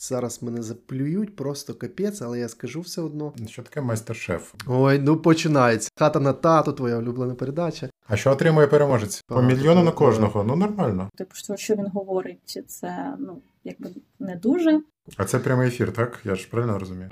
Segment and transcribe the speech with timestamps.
[0.00, 3.32] Зараз мене заплюють, просто капець, але я скажу все одно.
[3.48, 4.54] Що таке майстер-шеф?
[4.66, 5.90] Ой, ну починається.
[5.98, 7.90] Хата на тату, твоя улюблена передача.
[8.06, 9.22] А що отримує переможець?
[9.26, 10.44] По мільйону на кожного.
[10.44, 11.10] Ну нормально.
[11.16, 14.80] Типу, що, що він говорить, це ну якби не дуже.
[15.16, 16.20] А це прямий ефір, так?
[16.24, 17.10] Я ж правильно розумію.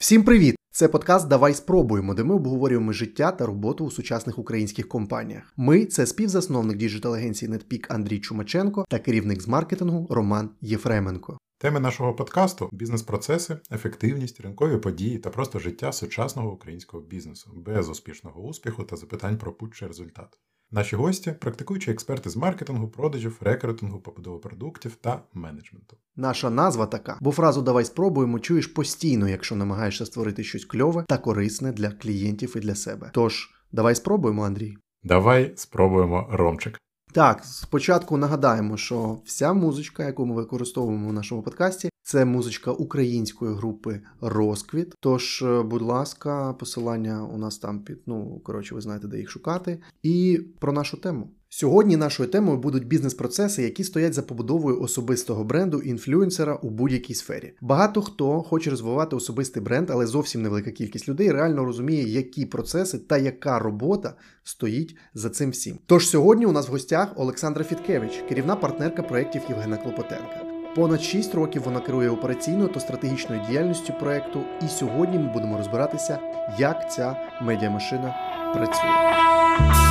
[0.00, 0.59] Всім привіт!
[0.72, 5.52] Це подкаст Давай спробуємо, де ми обговорюємо життя та роботу у сучасних українських компаніях.
[5.56, 11.38] Ми це співзасновник діджитал-агенції NetPeak Андрій Чумаченко та керівник з маркетингу Роман Єфременко.
[11.58, 18.42] Теми нашого подкасту бізнес-процеси, ефективність, ринкові події та просто життя сучасного українського бізнесу без успішного
[18.42, 20.38] успіху та запитань про путь чи результат.
[20.72, 25.96] Наші гості практикуючі експерти з маркетингу, продажів, рекрутингу, побудови продуктів та менеджменту.
[26.16, 31.18] Наша назва така, бо фразу Давай спробуємо чуєш постійно, якщо намагаєшся створити щось кльове та
[31.18, 33.10] корисне для клієнтів і для себе.
[33.14, 34.76] Тож, давай спробуємо, Андрій.
[35.02, 36.78] Давай спробуємо ромчик.
[37.12, 43.54] Так, спочатку нагадаємо, що вся музичка, яку ми використовуємо в нашому подкасті, це музичка української
[43.54, 44.94] групи Розквіт.
[45.00, 49.30] Тож, е, будь ласка, посилання у нас там під ну коротше, ви знаєте, де їх
[49.30, 49.80] шукати.
[50.02, 51.30] І про нашу тему.
[51.52, 57.52] Сьогодні нашою темою будуть бізнес-процеси, які стоять за побудовою особистого бренду інфлюенсера у будь-якій сфері.
[57.60, 62.98] Багато хто хоче розвивати особистий бренд, але зовсім невелика кількість людей реально розуміє, які процеси
[62.98, 65.78] та яка робота стоїть за цим всім.
[65.86, 70.44] Тож сьогодні у нас в гостях Олександра Фіткевич, керівна партнерка проєктів Євгена Клопотенка.
[70.76, 76.18] Понад 6 років вона керує операційною та стратегічною діяльністю проекту, і сьогодні ми будемо розбиратися,
[76.58, 78.14] як ця медіамашина
[78.54, 79.89] працює.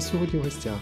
[0.00, 0.80] Нас сьогодні в гостях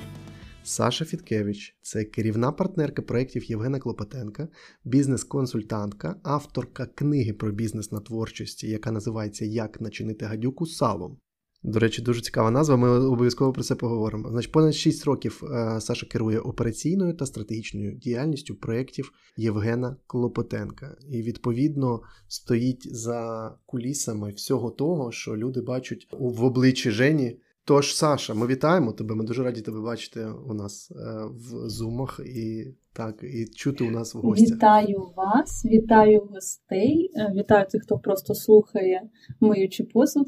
[0.62, 4.48] Саша Фіткевич, це керівна партнерка проєктів Євгена Клопотенка,
[4.84, 11.18] бізнес-консультантка, авторка книги про бізнес на творчості, яка називається Як начинити гадюку салом.
[11.62, 12.76] До речі, дуже цікава назва.
[12.76, 14.30] Ми обов'язково про це поговоримо.
[14.30, 20.96] Значить, понад 6 років е, Саша керує операційною та стратегічною діяльністю проєктів Євгена Клопотенка.
[21.10, 27.40] І відповідно стоїть за кулісами всього того, що люди бачать в обличчі Жені.
[27.68, 29.14] Тож, Саша, ми вітаємо тебе.
[29.14, 33.90] Ми дуже раді тебе бачити у нас е, в зумах і так, і чути у
[33.90, 34.56] нас в гостях.
[34.56, 39.02] Вітаю вас, вітаю гостей, е, вітаю тих, хто просто слухає,
[39.40, 40.26] миючи посуд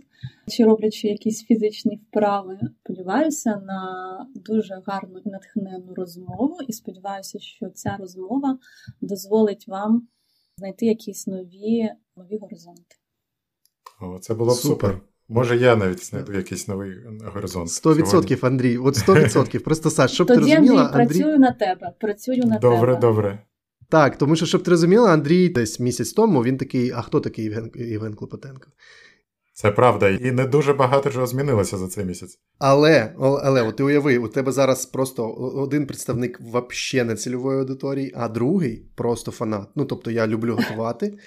[0.48, 2.58] чи роблячи якісь фізичні вправи.
[2.84, 8.58] Сподіваюся на дуже гарну і натхненну розмову, і сподіваюся, що ця розмова
[9.00, 10.08] дозволить вам
[10.56, 12.96] знайти якісь нові нові горизонти.
[14.00, 15.00] О, це було б супер.
[15.30, 16.96] Може, я навіть знайду якийсь новий
[17.34, 17.68] горизонт.
[17.68, 19.58] 100%, Андрій, от 100%.
[19.64, 21.92] Просто Саш, щоб Тоді, ти розуміла, Андрій, працюю на тебе.
[22.00, 22.86] Працюю на добре, тебе.
[22.86, 23.38] Добре, добре.
[23.88, 27.44] Так, тому що, щоб ти розуміла, Андрій десь місяць тому він такий: а хто такий
[27.44, 28.66] Євген, Євген Клопотенко?
[29.52, 32.38] Це правда, і не дуже багато чого змінилося за цей місяць.
[32.58, 38.12] Але але от ти уяви, у тебе зараз просто один представник взагалі не цільової аудиторії,
[38.16, 39.68] а другий просто фанат.
[39.76, 41.18] Ну тобто я люблю готувати.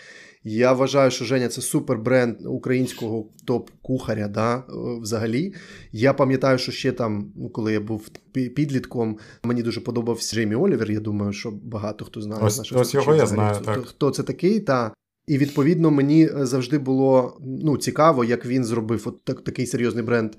[0.43, 4.27] Я вважаю, що Женя це супер бренд українського топ-кухаря.
[4.27, 4.63] да,
[5.01, 5.53] Взагалі.
[5.91, 10.91] Я пам'ятаю, що ще там, ну, коли я був підлітком, мені дуже подобався Джеймі Олівер.
[10.91, 13.85] Я думаю, що багато хто знає ось, ось його я знаю, хто, так.
[13.85, 14.59] хто це такий.
[14.59, 14.93] Та
[15.27, 20.31] і відповідно мені завжди було ну, цікаво, як він зробив от так, такий серйозний бренд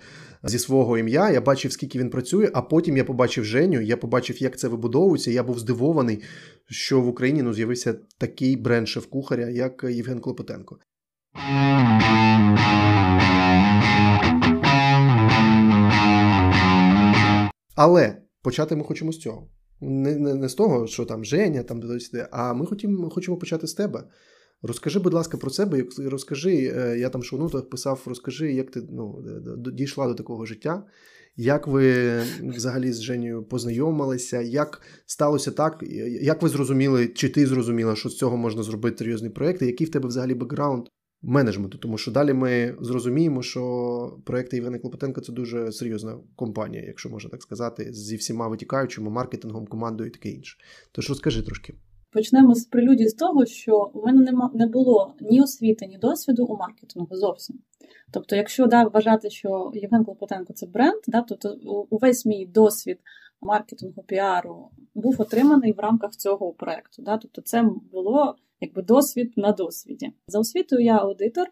[0.43, 1.31] зі свого ім'я.
[1.31, 5.31] Я бачив, скільки він працює, а потім я побачив Женю, я побачив, як це вибудовується.
[5.31, 6.23] Я був здивований,
[6.67, 10.79] що в Україні ну, з'явився такий бренд шеф-кухаря, як Євген Клопотенко.
[17.77, 19.49] Але почати ми хочемо з цього.
[19.81, 21.83] Не не, не з того, що там Женя, там
[22.31, 24.05] а ми хочемо, хочемо почати з тебе.
[24.67, 25.85] Розкажи, будь ласка, про себе.
[25.99, 29.25] Розкажи, е, я там в шоунотах писав, розкажи, як ти ну,
[29.57, 30.87] дійшла до такого життя,
[31.37, 31.95] як ви
[32.43, 35.85] взагалі з Женєю познайомилися, як сталося так,
[36.21, 39.87] як ви зрозуміли, чи ти зрозуміла, що з цього можна зробити серйозний проєкт, і який
[39.87, 40.87] в тебе взагалі бекграунд
[41.23, 41.79] менеджменту?
[41.79, 47.31] Тому що далі ми зрозуміємо, що проєкти Євгена Клопотенка це дуже серйозна компанія, якщо можна
[47.31, 50.57] так сказати, зі всіма витікаючими маркетингом, командою і таке інше.
[50.93, 51.75] Тож розкажи трошки.
[52.15, 56.45] Почнемо з прелюдії з того, що у мене нема не було ні освіти, ні досвіду
[56.45, 57.59] у маркетингу зовсім.
[58.13, 61.57] Тобто, якщо да, вважати, що Євген Клопотенко це бренд, да, то
[61.91, 62.99] увесь мій досвід
[63.41, 67.03] маркетингу, піару був отриманий в рамках цього проекту.
[67.03, 70.13] Да, Тобто, це було якби досвід на досвіді.
[70.27, 71.47] За освітою я аудитор.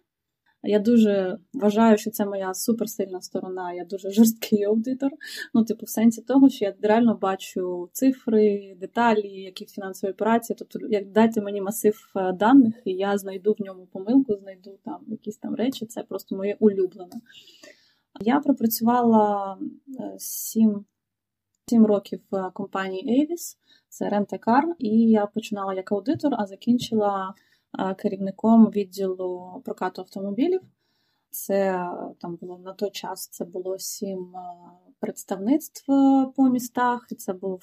[0.65, 3.73] Я дуже вважаю, що це моя суперсильна сторона.
[3.73, 5.11] Я дуже жорсткий аудитор.
[5.55, 10.57] Ну, типу, в сенсі того, що я реально бачу цифри, деталі, які фінансові операції.
[10.59, 15.01] Тобто, як дайте мені масив е, даних, і я знайду в ньому помилку, знайду там
[15.07, 15.87] якісь там речі.
[15.87, 17.21] Це просто моє улюблене.
[18.21, 19.59] Я пропрацювала
[20.01, 20.85] е, сім
[21.67, 23.57] 7 років в компанії Avis,
[23.89, 27.35] це Рентекар, і я починала як аудитор, а закінчила
[27.99, 30.61] керівником відділу прокату автомобілів.
[31.31, 31.89] Це
[32.21, 34.35] там було на той час це було сім
[35.01, 35.87] представництв
[36.37, 37.07] по містах.
[37.19, 37.63] Це був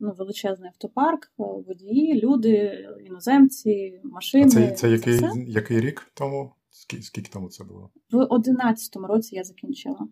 [0.00, 4.46] ну, величезний автопарк, водії, люди, іноземці, машини.
[4.46, 6.52] А це це який який рік тому?
[6.70, 7.90] Скільки, скільки тому це було?
[8.10, 10.08] В 11 році я закінчила.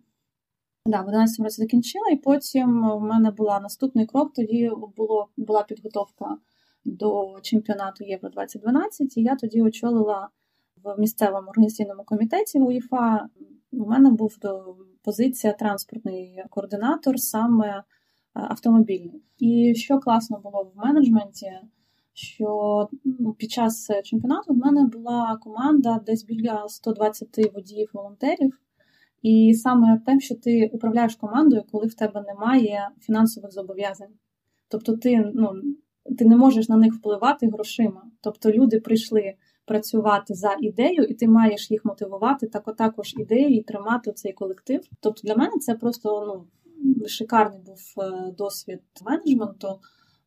[0.85, 4.33] Да, в 11 році закінчила, і потім в мене була наступний крок.
[4.33, 6.37] Тоді було була підготовка
[6.85, 10.29] до чемпіонату Євро 2012, і я тоді очолила
[10.83, 13.27] в місцевому організаційному комітеті УЄФА.
[13.71, 17.83] У мене був до позиція транспортний координатор, саме е,
[18.33, 19.23] автомобільний.
[19.39, 21.51] І що класно було в менеджменті,
[22.13, 28.59] що ну, під час чемпіонату в мене була команда десь біля 120 водіїв-волонтерів.
[29.21, 34.13] І саме тим, що ти управляєш командою, коли в тебе немає фінансових зобов'язань.
[34.67, 35.53] Тобто ти ну,
[36.17, 38.03] ти не можеш на них впливати грошима.
[38.21, 39.33] Тобто люди прийшли
[39.65, 44.81] працювати за ідею, і ти маєш їх мотивувати так, також ідею і тримати цей колектив.
[44.99, 46.45] Тобто для мене це просто
[46.83, 49.79] ну, шикарний був е, досвід менеджменту.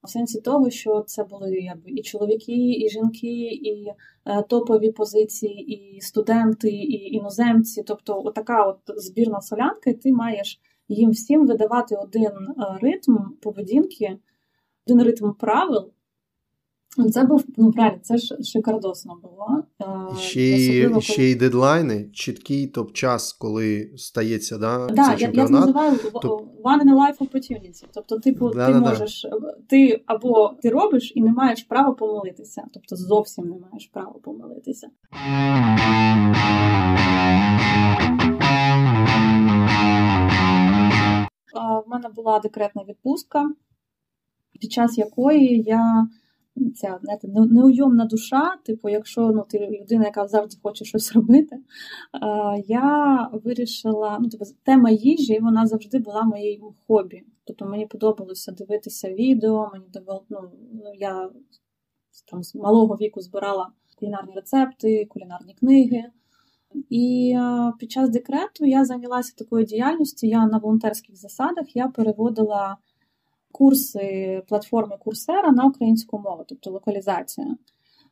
[0.02, 3.86] В сенсі того, що це були якби і чоловіки, і жінки, і
[4.26, 7.82] е, топові позиції, і студенти, і іноземці.
[7.82, 14.18] Тобто, отака от збірна солянка, і ти маєш їм всім видавати один е, ритм поведінки,
[14.88, 15.92] один ритм правил.
[17.12, 19.62] Це був ну правильно, це ж шикардосно було.
[20.12, 25.50] Е, ще й ще й дедлайни, чіткий топ-час, коли стається да, да, цей я, чемпіонат.
[25.50, 26.42] Я називаю Топ...
[26.64, 27.84] one in a life opportunity.
[27.94, 29.26] Тобто, типу, да, ти да, можеш,
[29.68, 32.64] ти або ти робиш і не маєш права помилитися.
[32.74, 34.88] Тобто зовсім не маєш права помилитися.
[41.86, 43.50] В мене була декретна відпустка,
[44.60, 46.08] під час якої я
[46.76, 51.56] ця знаєте, неуйомна душа, типу, якщо ну, ти людина, яка завжди хоче щось робити,
[52.66, 57.22] я вирішила, ну, тобто, тема їжі вона завжди була моїм хобі.
[57.44, 59.84] Тобто мені подобалося дивитися відео, мені
[60.28, 60.38] ну,
[60.98, 61.30] я
[62.30, 66.04] там з малого віку збирала кулінарні рецепти, кулінарні книги.
[66.90, 67.36] І
[67.78, 70.26] під час декрету я зайнялася такою діяльністю.
[70.26, 72.76] Я на волонтерських засадах я переводила
[73.52, 77.56] курси платформи Курсера на українську мову, тобто локалізація.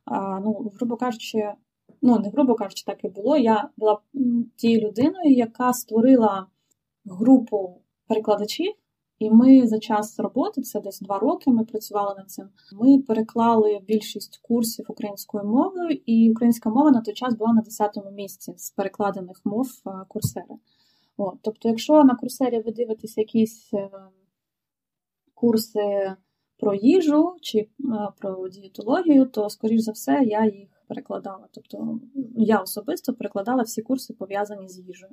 [0.05, 1.53] А, Ну, грубо кажучи,
[2.03, 3.37] ну не грубо кажучи, так і було.
[3.37, 3.99] Я була
[4.57, 6.47] тією людиною, яка створила
[7.05, 8.73] групу перекладачів,
[9.19, 12.49] і ми за час роботи, це десь два роки, ми працювали над цим.
[12.73, 18.11] Ми переклали більшість курсів українською мовою, і українська мова на той час була на 10-му
[18.11, 19.69] місці з перекладених мов
[20.09, 20.55] курсери.
[21.17, 23.91] От, Тобто, якщо на курсері ви дивитесь якісь е,
[25.37, 26.17] курси
[26.59, 27.69] про їжу чи е,
[28.19, 31.49] про дієтологію, то, скоріш за все, я їх перекладала.
[31.53, 32.01] Тобто
[32.37, 35.13] я особисто перекладала всі курси, пов'язані з їжею.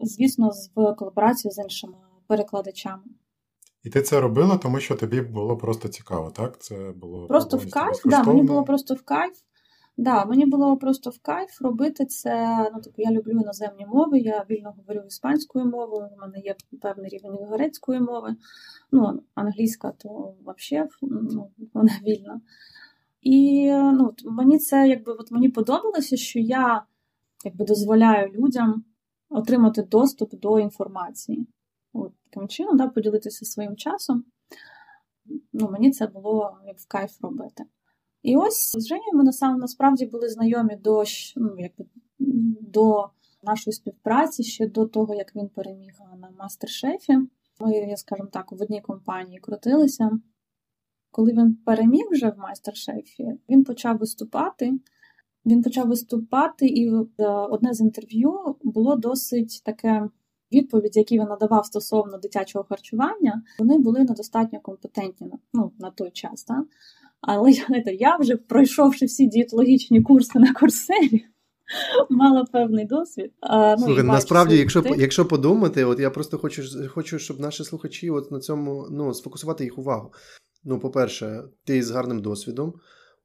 [0.00, 1.94] Звісно, в колаборації з іншими
[2.26, 3.02] перекладачами.
[3.84, 6.62] І ти це робила, тому що тобі було просто цікаво, так?
[6.62, 8.00] Це було просто в кайф.
[8.04, 9.38] Да, мені було просто в кайф.
[10.02, 12.56] Да, мені було просто в кайф робити це.
[12.74, 17.08] Ну, типу, я люблю іноземні мови, я вільно говорю іспанською мовою, у мене є певний
[17.08, 18.36] рівень грецької мови.
[18.92, 22.40] Ну, англійська, то взагалі ну, вона вільна.
[23.20, 26.82] І ну, мені це якби от мені подобалося, що я
[27.44, 28.84] якби дозволяю людям
[29.30, 31.46] отримати доступ до інформації.
[31.92, 34.24] От Таким чином, да, поділитися своїм часом.
[35.52, 37.64] Ну, Мені це було як в кайф робити.
[38.22, 39.24] І ось з Женєю ми
[39.58, 41.04] насправді були знайомі до
[41.36, 41.84] ну, якби,
[42.60, 43.08] до
[43.42, 47.18] нашої співпраці ще до того, як він переміг на мастер-шефі.
[47.60, 50.10] Ми, скажімо так, в одній компанії крутилися.
[51.10, 54.72] Коли він переміг вже в майстер-шефі, він почав виступати.
[55.46, 60.08] Він почав виступати, і е, одне з інтерв'ю було досить таке
[60.52, 66.44] відповідь, які він надавав стосовно дитячого харчування, вони були недостатньо компетентні ну, на той час.
[66.44, 66.64] Так?
[67.22, 71.24] Але знаєте, я вже пройшовши всі дієтологічні курси на курсері,
[72.10, 73.32] мала певний досвід.
[73.40, 78.10] А, ну, Слухай, насправді, якщо якщо подумати, от я просто хочу, хочу, щоб наші слухачі
[78.10, 80.12] от на цьому ну, сфокусувати їх увагу.
[80.64, 82.74] Ну, по-перше, ти з гарним досвідом.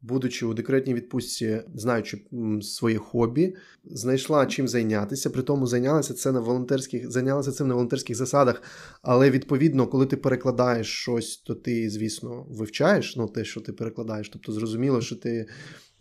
[0.01, 2.22] Будучи у декретній відпустці, знаючи
[2.62, 8.16] своє хобі, знайшла чим зайнятися, при тому зайнялася це на волонтерських, зайнялася цим на волонтерських
[8.16, 8.62] засадах.
[9.01, 14.30] Але відповідно, коли ти перекладаєш щось, то ти, звісно, вивчаєш ну, те, що ти перекладаєш.
[14.30, 15.48] Тобто, зрозуміло, що ти.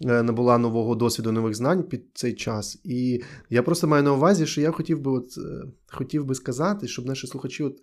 [0.04, 2.80] Е, набула нового досвіду, нових знань під цей час.
[2.84, 6.88] І я просто маю на увазі, що я хотів би от, е, хотів би сказати,
[6.88, 7.82] щоб наші слухачі от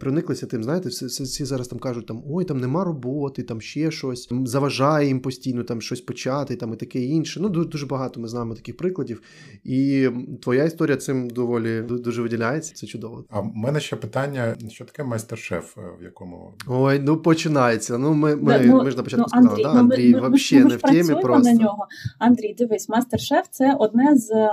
[0.00, 3.90] прониклися тим, знаєте, всі, всі зараз там кажуть, там ой, там нема роботи, там ще
[3.90, 7.40] щось, заважає їм постійно там щось почати, там і таке інше.
[7.40, 9.22] Ну, дуже багато ми знаємо таких прикладів.
[9.64, 10.08] І
[10.42, 12.74] твоя історія цим доволі дуже виділяється.
[12.74, 13.24] Це чудово.
[13.30, 17.98] А в мене ще питання: що таке майстер-шеф, е, в якому ой, ну починається.
[17.98, 20.76] Ну, ми ми, ну, ми ж на початку ну, сказали, да, Андрій ми, взагалі не
[20.76, 21.52] в темі просто.
[21.52, 21.86] на нього.
[22.18, 24.48] Андрій, дивись, майстер-шеф це одне з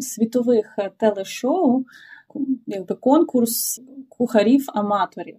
[0.00, 0.66] світових
[0.98, 1.84] телешоу
[2.66, 5.36] якби конкурс кухарів-аматорів.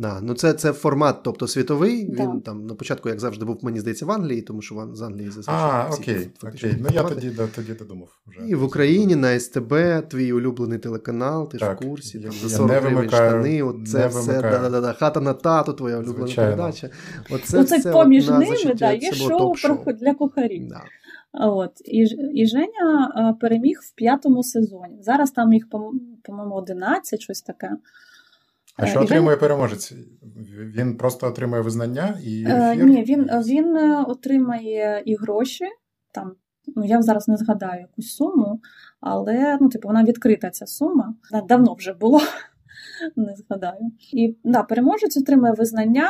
[0.00, 2.04] Да, ну це це формат, тобто світовий.
[2.04, 2.22] Да.
[2.22, 5.30] Він там на початку, як завжди, був, мені здається, в Англії, тому що з Англії
[5.30, 5.54] зазвичай.
[5.54, 6.76] А, окей, окей.
[6.80, 8.08] Ну я тоді да, тоді додумав.
[8.26, 8.48] Вже.
[8.48, 9.74] І в Україні на СТБ,
[10.08, 14.06] твій улюблений телеканал, ти так, ж в курсі, там, за 40 гривень штани, от це
[14.06, 16.56] все, да-да-да, хата на тату, твоя улюблена Звичайно.
[16.56, 16.90] передача.
[17.30, 20.68] Оце Оце все поміж от, ними да, є шоу про для кухарів.
[20.68, 20.82] Да.
[21.40, 21.98] От і
[22.34, 25.02] і Женя е, переміг в п'ятому сезоні.
[25.02, 25.68] Зараз там їх,
[26.22, 27.70] по-моєму, 11, щось таке.
[28.76, 29.40] А що і отримує Женя...
[29.40, 29.92] переможець?
[30.74, 32.84] Він просто отримує визнання і е, ефір?
[32.84, 35.64] Ні, він він е, отримає і гроші.
[36.12, 36.32] Там,
[36.76, 38.60] ну я зараз не згадаю якусь суму,
[39.00, 41.14] але ну, типу, вона відкрита ця сума.
[41.48, 42.20] Давно вже було,
[43.16, 43.90] не згадаю.
[44.12, 46.08] І да, переможець отримує визнання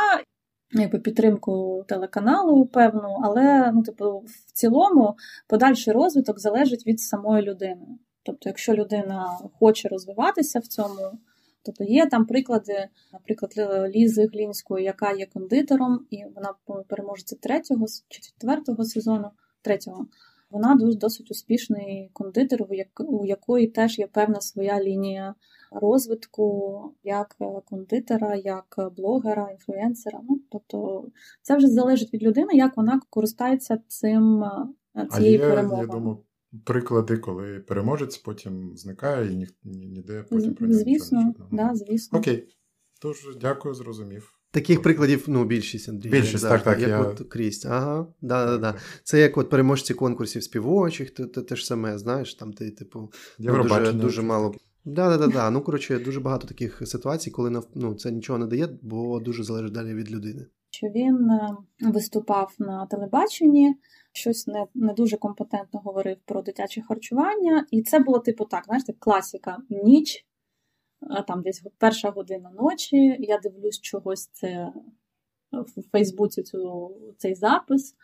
[0.81, 5.17] якби підтримку телеканалу, певну, але ну, типу, в цілому
[5.49, 7.87] подальший розвиток залежить від самої людини.
[8.23, 11.19] Тобто, якщо людина хоче розвиватися в цьому,
[11.63, 13.53] тобто є там приклади, наприклад,
[13.95, 16.55] Лізи Глінської, яка є кондитером, і вона
[16.89, 19.31] переможеться третього чи четвертого сезону,
[19.63, 20.07] третього.
[20.55, 22.67] Вона досить успішний кондитер,
[22.99, 25.35] у якої теж є певна своя лінія
[25.73, 30.21] розвитку як кондитера, як блогера, інфлюенсера.
[30.29, 31.09] Ну, Тобто
[31.43, 34.45] це вже залежить від людини, як вона користається цим
[35.17, 35.81] цією перемогою.
[35.81, 36.19] Я думаю,
[36.65, 42.19] приклади, коли переможець потім зникає і ні, ніде потім про нього Звісно, нічого да, звісно.
[42.19, 42.49] Окей.
[43.01, 44.33] Тож, дякую, зрозумів.
[44.55, 46.11] Таких прикладів, ну, більшість Андрій.
[46.11, 46.81] Більшість, так, так.
[46.81, 47.01] Як я...
[47.01, 47.67] от крізь.
[47.67, 48.75] Ага, да, да, да.
[49.03, 53.13] Це як от переможці конкурсів співочих, те, те, те ж саме, знаєш, там ти, типу,
[53.39, 54.55] ну, дуже, дуже мало.
[54.85, 58.69] Да, да, да, Ну, коротше, дуже багато таких ситуацій, коли ну, це нічого не дає,
[58.83, 60.47] бо дуже залежить далі від людини.
[60.71, 63.75] Що він е, виступав на телебаченні,
[64.13, 68.85] щось не не дуже компетентно говорив про дитяче харчування, і це було типу так, знаєш,
[68.99, 70.27] класіка ніч,
[71.27, 73.17] там десь перша година ночі.
[73.21, 74.73] Я дивлюсь чогось це
[75.53, 77.95] в Фейсбуці цю, цей запис.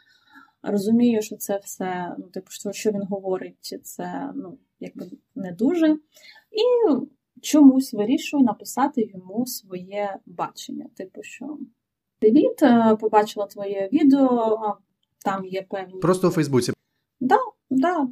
[0.63, 5.99] Розумію, що це все, ну, типу, що він говорить, це ну, якби не дуже.
[6.51, 6.95] І
[7.41, 10.87] чомусь вирішую написати йому своє бачення.
[10.97, 11.59] Типу, що
[12.19, 14.77] привіт, е, побачила твоє відео,
[15.25, 16.01] там є певні.
[16.01, 16.73] Просто у Фейсбуці.
[17.21, 17.39] Да,
[17.71, 18.09] да.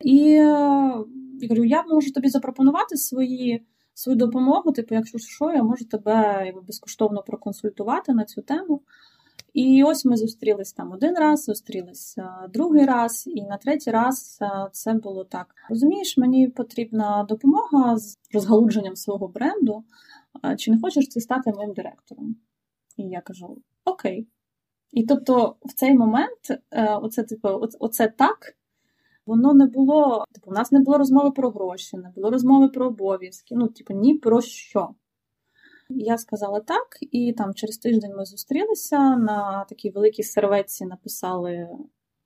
[0.00, 1.04] І е,
[1.40, 3.66] я говорю, я можу тобі запропонувати свої.
[3.98, 8.82] Свою допомогу, типу, якщо що, я можу тебе безкоштовно проконсультувати на цю тему.
[9.52, 12.18] І ось ми зустрілись там один раз, зустрілись
[12.52, 14.38] другий раз, і на третій раз
[14.72, 15.54] це було так.
[15.68, 19.84] Розумієш, мені потрібна допомога з розгалудженням свого бренду.
[20.58, 22.36] Чи не хочеш ти стати моїм директором?
[22.96, 24.28] І я кажу: Окей.
[24.92, 27.48] І тобто в цей момент, е, оце типу,
[27.80, 28.56] оце так.
[29.26, 32.86] Воно не було, типу, у нас не було розмови про гроші, не було розмови про
[32.86, 34.88] обов'язки, ну, типу, ні про що.
[35.88, 41.68] Я сказала так, і там через тиждень ми зустрілися на такій великій серветці написали,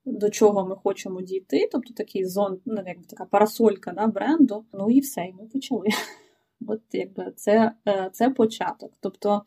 [0.05, 1.69] до чого ми хочемо дійти.
[1.73, 4.65] Тобто такий зон, ну якби така парасолька да, бренду.
[4.73, 5.87] Ну і все, і ми почали.
[6.67, 8.93] От якби це е, це початок.
[9.01, 9.43] Тобто,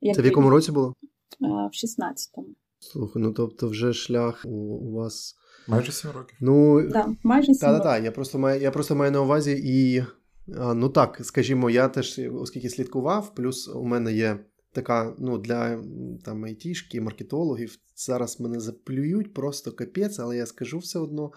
[0.00, 0.94] якби, Це в якому році було?
[1.42, 2.46] Е, в 16-му.
[2.78, 5.36] Слухай, ну тобто, вже шлях у, у вас.
[5.68, 6.36] Майже 7 років.
[6.40, 7.82] Ну, да, майже 7 років.
[7.82, 10.04] Так, я просто маю, я просто маю на увазі і
[10.48, 14.38] Ну так, скажімо, я теж, оскільки слідкував, плюс у мене є
[14.72, 15.82] така, ну, для
[16.24, 21.32] там айтішки, маркетологів, зараз мене заплюють просто капець, але я скажу все одно.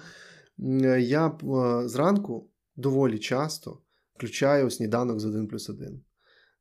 [0.99, 1.37] Я
[1.85, 3.81] зранку доволі часто
[4.15, 6.01] включаю сніданок з 1 плюс 1.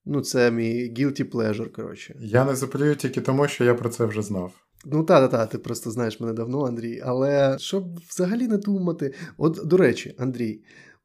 [0.05, 2.17] Ну, це мій guilty pleasure, коротше.
[2.21, 4.53] Я не заплюю тільки тому, що я про це вже знав.
[4.93, 7.01] Ну, та, та, та, ти просто знаєш мене давно, Андрій.
[7.05, 9.15] Але щоб взагалі не думати.
[9.37, 10.61] От, до речі, Андрій,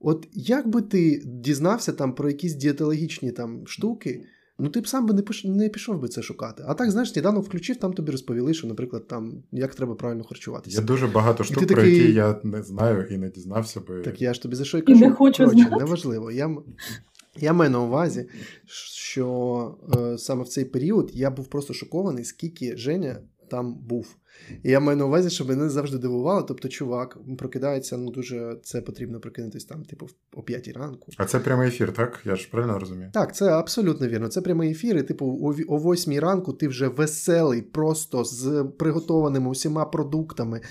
[0.05, 4.25] От як би ти дізнався там про якісь дієтологічні там штуки,
[4.59, 5.43] Ну, ти б сам би не пиш...
[5.43, 6.63] не пішов би це шукати.
[6.67, 10.79] А так, знаєш, сніданок включив, там тобі розповіли, що, наприклад, там як треба правильно харчуватися.
[10.79, 14.01] Є дуже багато штук, про які я не знаю і не дізнався би.
[14.01, 14.99] Так я ж тобі за що й кажу.
[14.99, 15.75] І не хочу Коротше, знати.
[15.75, 16.31] неважливо.
[16.31, 16.57] Я,
[17.37, 18.29] я маю на увазі,
[18.65, 23.19] що е, саме в цей період я був просто шокований, скільки Женя
[23.49, 24.15] там був.
[24.63, 26.41] І я маю на увазі, що мене завжди дивувало.
[26.41, 31.11] Тобто, чувак прокидається, ну дуже це потрібно прокинутись там, типу, о 5 ранку.
[31.17, 32.19] А це прямий ефір, так?
[32.25, 33.09] Я ж правильно розумію?
[33.13, 34.27] Так, це абсолютно вірно.
[34.27, 34.97] Це прямий ефір.
[34.97, 40.61] І, типу, о, о 8 ранку ти вже веселий, просто з приготованими усіма продуктами.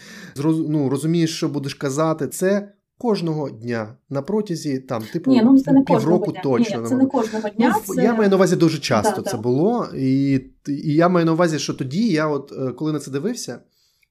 [0.45, 2.29] Ну, розумієш, що будеш казати.
[2.29, 2.73] Це.
[3.03, 6.43] Кожного дня на протязі там, типу, Ні, ну це не півроку кожного дня.
[6.43, 6.81] точно.
[6.83, 7.75] Ні, це не кожного дня.
[7.89, 8.03] Ну, це...
[8.03, 9.43] Я маю на увазі дуже часто Да, це да.
[9.43, 9.89] було.
[9.97, 10.35] І,
[10.69, 13.59] і я маю на увазі, що тоді я, от е, коли на це дивився,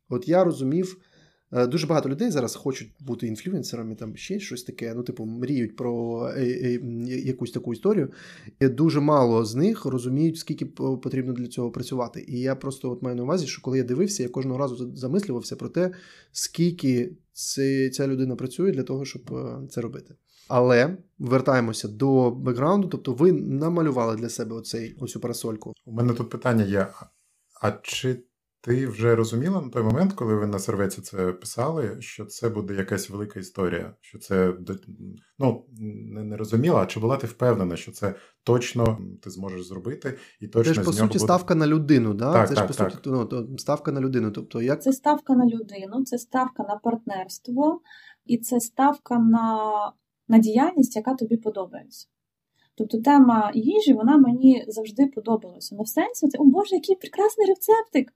[0.09, 0.97] от я розумів.
[1.53, 5.75] е, Дуже багато людей зараз хочуть бути інфлюенсерами, там ще щось таке, ну, типу, мріють
[5.75, 6.79] про е,
[7.25, 8.11] якусь таку історію.
[8.59, 10.65] І дуже мало з них розуміють, скільки
[11.03, 12.25] потрібно для цього працювати.
[12.27, 15.55] І я просто от маю на увазі, що коли я дивився, я кожного разу замислювався
[15.55, 15.91] про те,
[16.31, 17.11] скільки
[17.93, 20.15] ця людина працює для того, щоб е, це робити.
[20.47, 25.73] Але вертаємося до бекграунду, тобто ви намалювали для себе оцей оцю парасольку.
[25.85, 26.87] У мене тут питання є:
[27.61, 28.23] а чи
[28.63, 32.73] ти вже розуміла на той момент, коли ви на сервеці це писали, що це буде
[32.73, 33.95] якась велика історія?
[34.01, 34.53] Що це
[35.39, 35.65] ну,
[36.11, 40.47] не, не розуміла, а чи була ти впевнена, що це точно ти зможеш зробити, і
[40.47, 41.19] точно Це ж по нього суті буде...
[41.19, 42.33] ставка на людину, да?
[42.33, 42.91] Так, це так, ж по так.
[42.91, 44.31] суті ну, то ставка на людину.
[44.31, 47.81] Тобто, як Це ставка на людину, це ставка на партнерство,
[48.25, 49.71] і це ставка на,
[50.27, 52.07] на діяльність, яка тобі подобається.
[52.75, 55.75] Тобто тема їжі, вона мені завжди подобалася.
[55.75, 58.13] Не в сенсі, це, о Боже, який прекрасний рецептик.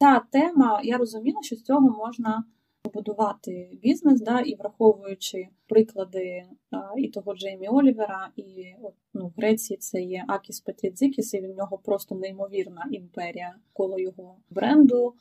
[0.00, 2.44] Та тема, я розуміла, що з цього можна
[2.82, 8.74] побудувати бізнес, да, і враховуючи приклади а, і того Джеймі Олівера, і
[9.14, 14.36] ну, в Греції це є Акіс Петрідзикіс, і в нього просто неймовірна імперія коло його
[14.50, 15.14] бренду.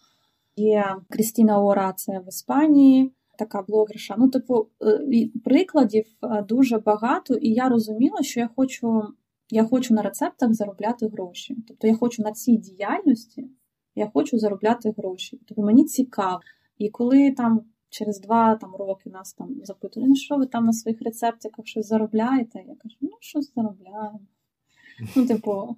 [0.56, 4.16] Є Крістіна Ора, це в Іспанії, така блогерша.
[4.18, 9.04] Ну, типу, е, прикладів е, дуже багато, і я розуміла, що я хочу,
[9.50, 11.58] я хочу на рецептах заробляти гроші.
[11.68, 13.50] Тобто я хочу на цій діяльності,
[14.00, 15.40] я хочу заробляти гроші.
[15.48, 16.40] Тобто мені цікаво.
[16.78, 20.74] І коли там через два там, роки нас там запитують, ну що ви там на
[20.74, 22.60] своїх рецептиках щось заробляєте?
[22.68, 24.20] Я кажу, ну щось заробляємо.
[25.16, 25.76] Ну, типу,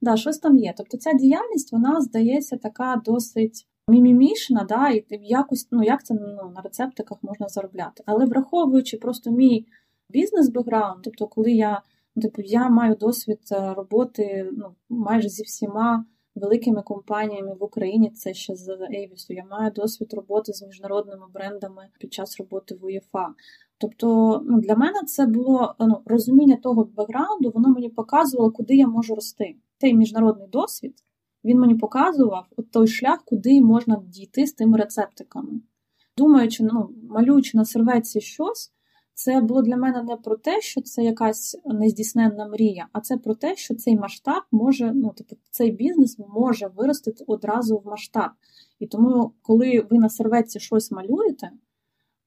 [0.00, 0.74] да, щось там є.
[0.76, 6.52] Тобто ця діяльність, вона здається така досить мімімішна, да, і якось, ну як це ну,
[6.54, 8.02] на рецептиках можна заробляти.
[8.06, 9.66] Але враховуючи просто мій
[10.10, 11.82] бізнес-бекграунд, тобто, коли я,
[12.16, 18.10] ну, типу, я маю досвід е, роботи ну, майже зі всіма великими компаніями в Україні,
[18.10, 22.74] це ще з Avis 'у, я маю досвід роботи з міжнародними брендами під час роботи
[22.74, 23.34] в УЄФА.
[23.78, 28.86] Тобто, ну, для мене це було ну, розуміння того бекграунду, воно мені показувало, куди я
[28.86, 29.56] можу рости.
[29.80, 30.94] Той міжнародний досвід
[31.44, 35.60] він мені показував от той шлях, куди можна дійти з тими рецептиками.
[36.16, 38.72] Думаючи, ну, малюючи на серветці щось,
[39.14, 43.34] це було для мене не про те, що це якась нездійсненна мрія, а це про
[43.34, 48.30] те, що цей масштаб може, ну, типу, цей бізнес може вирости одразу в масштаб.
[48.78, 51.50] І тому, коли ви на серветці щось малюєте,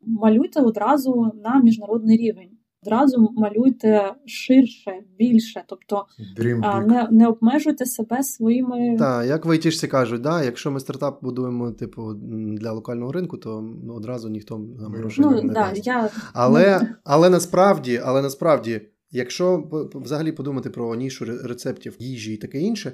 [0.01, 2.56] малюйте одразу на міжнародний рівень.
[2.83, 6.05] Одразу малюйте ширше, більше, тобто
[6.39, 8.97] Dream не, не обмежуйте себе своїми.
[8.97, 12.13] Так, як в айтішці кажуть, да, якщо ми стартап будуємо типу
[12.57, 15.87] для локального ринку, то ну, одразу ніхто нам грошей Ну, не да, дасть.
[15.87, 22.59] я, Але, але насправді, але насправді, якщо взагалі подумати про нішу рецептів їжі і таке
[22.59, 22.91] інше,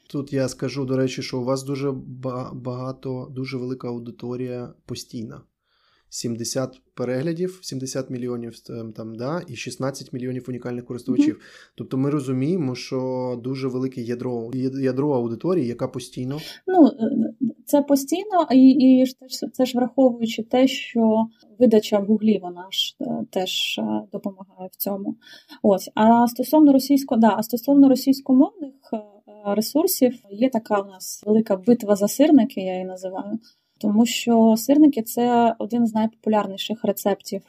[0.09, 1.91] Тут я скажу, до речі, що у вас дуже
[2.53, 5.41] багато, дуже велика аудиторія постійна.
[6.13, 11.35] 70 переглядів, 70 мільйонів ем, там, да, і 16 мільйонів унікальних користувачів.
[11.35, 11.71] Mm-hmm.
[11.75, 16.39] Тобто ми розуміємо, що дуже велике ядро ядро аудиторії, яка постійно.
[16.67, 17.33] Ну, е,
[17.65, 19.05] це постійно, і і
[19.53, 21.25] це ж враховуючи те, що
[21.59, 25.15] видача в Гуглі вона ж е, теж е, допомагає в цьому.
[25.63, 25.89] Ось.
[25.95, 28.73] А стосовно російсько, да, а стосовно російськомовних
[29.45, 33.39] ресурсів, є така у нас велика битва за сирники, я її називаю
[33.79, 37.41] тому що сирники це один з найпопулярніших рецептів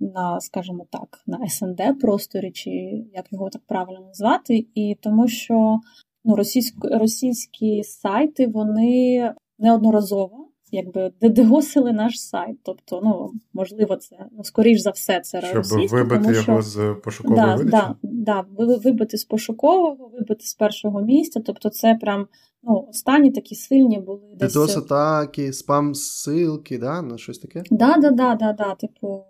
[0.00, 2.70] на, скажімо так, на СНД просторі, чи
[3.14, 5.80] як його так правильно назвати, і тому що
[6.24, 10.41] ну, російсько, російські сайти вони неодноразово
[10.72, 12.56] якби дедегосили наш сайт.
[12.62, 17.46] Тобто, ну можливо, це ну скоріш за все, це Щоб вибити тому, його з пошукової
[17.46, 17.94] да, видачі?
[18.02, 21.40] Да, да, вибити з пошукового, вибити з першого місця.
[21.46, 22.26] Тобто, це прям
[22.62, 24.56] ну останні такі сильні були десь...
[24.56, 27.62] DDoS атаки, спам ссылки, да, на щось таке?
[27.70, 28.74] Да, да, да, да, да.
[28.74, 29.24] Типу,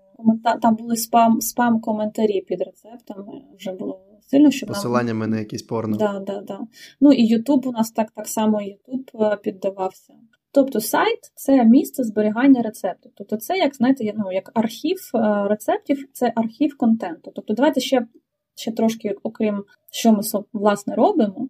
[0.62, 3.42] там були спам спам коментарі під рецептами.
[3.58, 5.30] Вже було сильно, щоб посиланнями нам...
[5.30, 5.96] на якісь порно.
[5.96, 6.60] Да, да, да.
[7.00, 10.14] Ну і Ютуб у нас так так само Ютуб е, піддавався.
[10.54, 13.12] Тобто сайт це місце зберігання рецептів.
[13.14, 17.32] Тобто, це як знаєте, ну, як архів е, рецептів, це архів контенту.
[17.34, 18.06] Тобто, давайте ще
[18.54, 20.20] ще трошки, окрім що ми
[20.52, 21.48] власне робимо,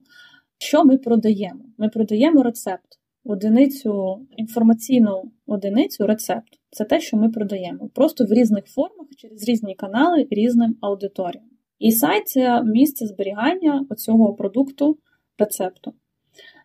[0.58, 1.64] що ми продаємо.
[1.78, 6.58] Ми продаємо рецепт, одиницю, інформаційну одиницю рецепт.
[6.70, 7.88] Це те, що ми продаємо.
[7.94, 11.44] Просто в різних формах, через різні канали, різним аудиторіям.
[11.78, 14.98] І сайт це місце зберігання цього продукту
[15.38, 15.92] рецепту.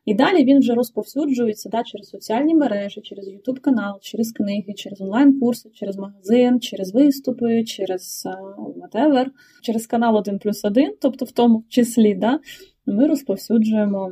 [0.08, 5.02] І далі він вже розповсюджується да, через соціальні мережі, через YouTube канал, через книги, через
[5.02, 9.26] онлайн-курси, через магазин, через виступи, через uh, whatever,
[9.62, 12.40] через канал 1 плюс 1, тобто в тому числі, да,
[12.86, 14.12] ми розповсюджуємо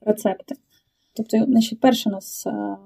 [0.00, 0.54] рецепти.
[1.16, 2.76] Тобто, значить, перший у нас uh,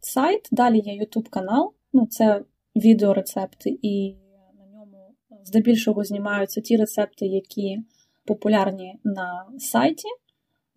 [0.00, 2.42] сайт, далі є YouTube канал, ну, це
[2.76, 4.14] відеорецепти, і
[4.58, 7.78] на ньому здебільшого знімаються ті рецепти, які
[8.24, 10.08] популярні на сайті.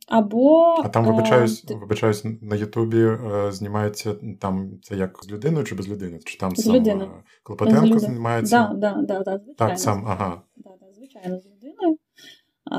[0.10, 1.76] Або а там вибачаюсь, ти...
[1.76, 6.20] вибачаюсь на Ютубі е, знімається там це як з людиною чи без людини?
[6.26, 7.12] Чи там з сам людиною.
[7.20, 8.74] Е, Клопотенко знімається?
[8.74, 9.56] Да, да, да, да, звичайно.
[9.58, 10.42] Так, сам, ага.
[10.58, 11.98] Да, да, звичайно, з людиною.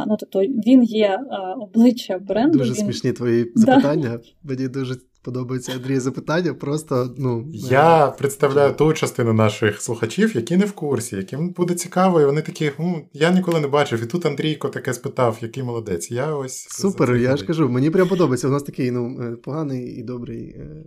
[0.06, 1.20] Ну, тобто він є
[1.60, 2.58] обличчя бренду.
[2.58, 2.84] Дуже він...
[2.84, 4.20] смішні твої запитання.
[4.42, 6.54] Мені дуже подобається Андрій запитання.
[6.54, 12.20] Просто ну я представляю ту частину наших слухачів, які не в курсі, яким буде цікаво,
[12.20, 14.02] і вони такі, ну я ніколи не бачив.
[14.02, 16.10] І тут Андрійко таке спитав, який молодець.
[16.10, 17.16] Я ось супер.
[17.16, 18.48] Я ж кажу, мені прям подобається.
[18.48, 20.56] У нас такий ну е, поганий і добрий.
[20.58, 20.84] Е,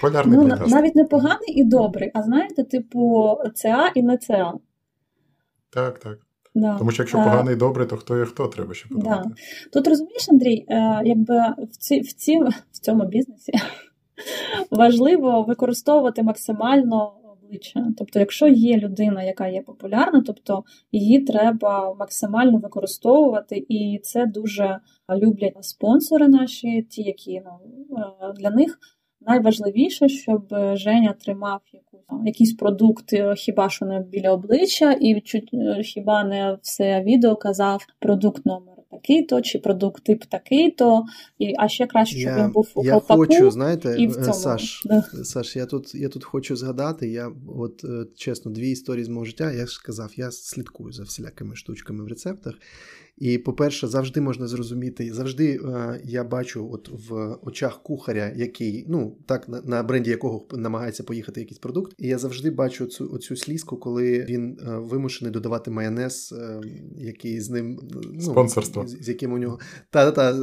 [0.00, 4.52] Полярний ну, навіть не поганий і добрий, а знаєте, типу, ЦА і не ЦА.
[5.70, 6.18] Так, так.
[6.54, 6.78] Да.
[6.78, 9.22] Тому що якщо поганий і добрий, то хто є хто треба ще подумати.
[9.28, 9.34] Да.
[9.72, 12.38] Тут розумієш, Андрій, е, якби в ці, в, ці,
[12.72, 13.52] в цьому бізнесі
[14.70, 17.12] важливо використовувати максимально
[17.44, 17.86] обличчя.
[17.98, 24.78] Тобто, якщо є людина, яка є популярна, тобто її треба максимально використовувати, і це дуже
[25.10, 28.78] люблять спонсори наші, ті, які ну, е, для них
[29.26, 31.60] найважливіше, щоб Женя тримав
[32.24, 35.22] якийсь продукт, е, хіба що не біля обличчя, і
[35.54, 41.04] е, хіба не все відео казав продукт номер такий-то, чи продукт тип такий-то,
[41.38, 43.20] і а ще краще, щоб я, він був у я колпаку.
[43.20, 44.32] хочу, знаєте, і в цьому.
[44.32, 45.02] Саш, да.
[45.24, 47.08] Саш, я тут я тут хочу згадати.
[47.08, 47.84] Я от
[48.16, 49.52] чесно, дві історії з мого життя.
[49.52, 52.54] Я ж сказав, я слідкую за всілякими штучками в рецептах.
[53.18, 59.16] І, по-перше, завжди можна зрозуміти, завжди е, я бачу, от в очах кухаря, який ну
[59.26, 63.36] так на, на бренді якого намагається поїхати якийсь продукт, і я завжди бачу цю оцю
[63.36, 66.60] слізку, коли він е, вимушений додавати майонез, е,
[66.96, 67.80] який з ним
[68.12, 69.58] ну, спонсорство, з, яким у нього
[69.90, 70.38] та та, та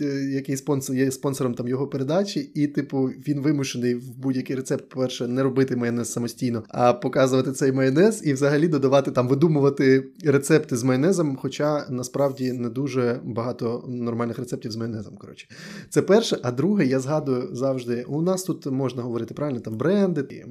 [0.00, 4.88] е, який спонсор є спонсором там його передачі, і типу він вимушений в будь-який рецепт,
[4.88, 10.04] по перше, не робити майонез самостійно, а показувати цей майонез і взагалі додавати там, видумувати
[10.24, 11.36] рецепти з майонезом.
[11.36, 15.16] Хоча насправді не дуже багато нормальних рецептів з майонезом.
[15.16, 15.48] Коротше,
[15.90, 16.38] це перше.
[16.42, 18.04] А друге, я згадую завжди.
[18.08, 20.46] У нас тут можна говорити правильно там бренди, е,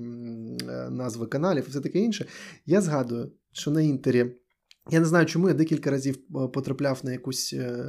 [0.89, 2.26] назви каналів і все таке інше.
[2.65, 4.32] Я згадую, що на інтері.
[4.91, 7.86] Я не знаю, чому я декілька разів е, потрапляв на якусь е,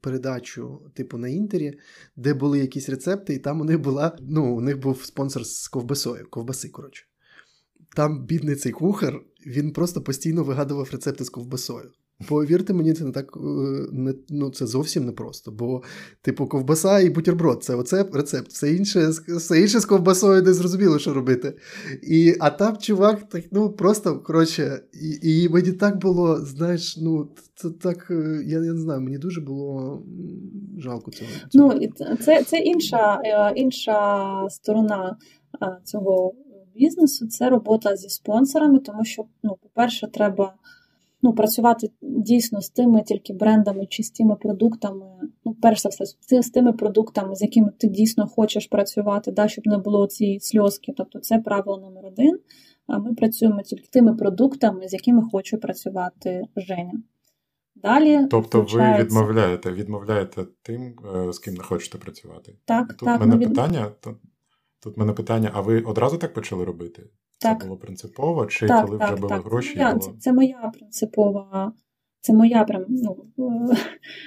[0.00, 1.78] передачу, типу на інтері,
[2.16, 4.16] де були якісь рецепти, і там у них була.
[4.20, 7.04] Ну, у них був спонсор з ковбасою, ковбаси, коротше.
[7.96, 11.90] Там бідний цей кухар, він просто постійно вигадував рецепти з ковбасою.
[12.28, 13.40] Повірте мені, це не так е,
[13.92, 15.50] не, ну це зовсім непросто.
[15.50, 15.82] Бо,
[16.22, 18.50] типу, ковбаса і бутерброд це оце рецепт.
[18.50, 21.54] Все інше все інше з ковбасою не зрозуміло, що робити.
[22.02, 27.28] І, А там чувак, так, ну просто коротше, і і мені так було, знаєш, ну
[27.54, 30.02] це так, е, я, я не знаю, мені дуже було
[30.78, 31.30] жалко цього.
[31.50, 31.74] цього.
[31.74, 35.16] Ну, Це це інша, е, інша сторона
[35.84, 36.34] цього
[36.74, 37.26] бізнесу.
[37.26, 40.54] Це робота зі спонсорами, тому що, ну, по-перше, треба
[41.22, 45.06] ну, працювати дійсно з тими тільки брендами чи з тими продуктами,
[45.44, 49.66] ну, перш за все, з тими продуктами, з якими ти дійсно хочеш працювати, да, щоб
[49.66, 50.94] не було цієї сльозки.
[50.96, 52.38] Тобто це правило номер один.
[52.86, 56.92] А ми працюємо тільки тими продуктами, з якими хоче працювати Женя.
[57.74, 58.98] Далі, Тобто включається...
[58.98, 62.54] ви відмовляєте відмовляєте тим, е, з ким не хочете працювати?
[62.64, 63.20] Так, Тут так.
[63.20, 63.48] мене від...
[63.48, 63.90] питання.
[64.82, 67.02] Тут мене питання: а ви одразу так почали робити?
[67.40, 67.60] Так.
[67.60, 69.44] Це було принципово, чи так, коли так, вже були так.
[69.44, 69.74] гроші?
[69.76, 69.98] Це, було...
[69.98, 71.72] це, це моя принципова.
[72.20, 73.26] Це моя прям ну,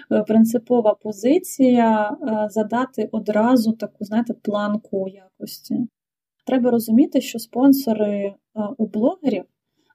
[0.28, 5.88] принципова позиція е, задати одразу таку, знаєте, планку якості.
[6.46, 8.36] Треба розуміти, що спонсори е,
[8.78, 9.44] у блогерів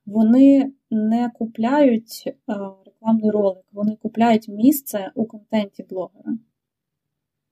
[0.07, 2.33] вони не купляють е,
[2.87, 6.39] рекламний ролик, вони купляють місце у контенті блогера.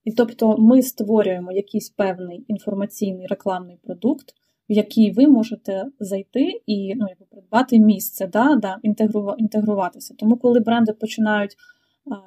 [0.03, 4.33] І тобто ми створюємо якийсь певний інформаційний рекламний продукт,
[4.69, 8.77] в який ви можете зайти і ну, якби придбати місце, да, да,
[9.37, 10.13] інтегруватися.
[10.17, 11.55] Тому, коли бренди починають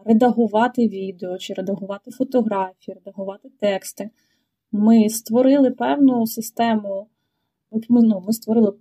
[0.05, 4.11] редагувати відео чи редагувати фотографії, редагувати тексти,
[4.73, 7.07] ми створили певну систему.
[7.89, 8.73] Ну, ми створили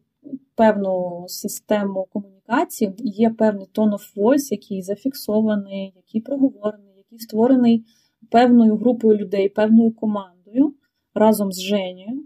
[0.56, 7.86] певну систему комунікації, є певний tone of voice, який зафіксований, який проговорений, який створений
[8.32, 10.74] певною групою людей, певною командою
[11.14, 12.24] разом з Женєю.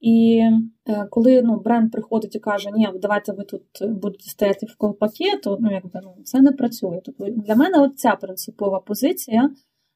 [0.00, 0.42] І
[0.88, 5.36] е, коли ну, бренд приходить і каже, ні, давайте ви тут будете стояти в колпакі,
[5.42, 7.00] то ну, якби, ну, це не працює.
[7.04, 9.50] Тобто для мене от ця принципова позиція,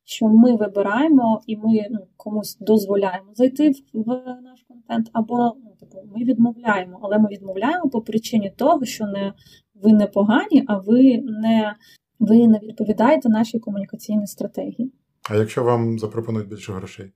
[0.05, 4.07] що ми вибираємо і ми ну, комусь дозволяємо зайти в,
[4.43, 9.33] наш контент, або ну, типу, ми відмовляємо, але ми відмовляємо по причині того, що не
[9.75, 11.75] ви не погані, а ви не,
[12.19, 14.93] ви не відповідаєте нашій комунікаційній стратегії.
[15.31, 17.13] А якщо вам запропонують більше грошей?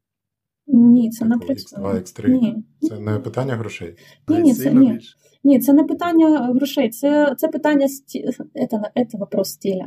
[0.68, 2.02] Ні, це не працює.
[2.28, 2.56] Ні.
[2.80, 3.96] Це не питання грошей.
[4.28, 4.98] Ні, ні, це ні.
[5.44, 8.30] Ні, це не питання грошей, це це питання сті...
[8.70, 9.86] це, це вопрос стиля.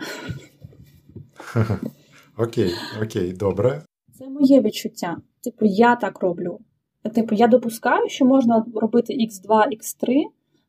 [2.38, 2.72] Окей,
[3.04, 3.82] окей, добре.
[4.17, 5.17] Це моє відчуття.
[5.44, 6.60] Типу, я так роблю.
[7.15, 10.24] Типу, я допускаю, що можна робити X2, X3,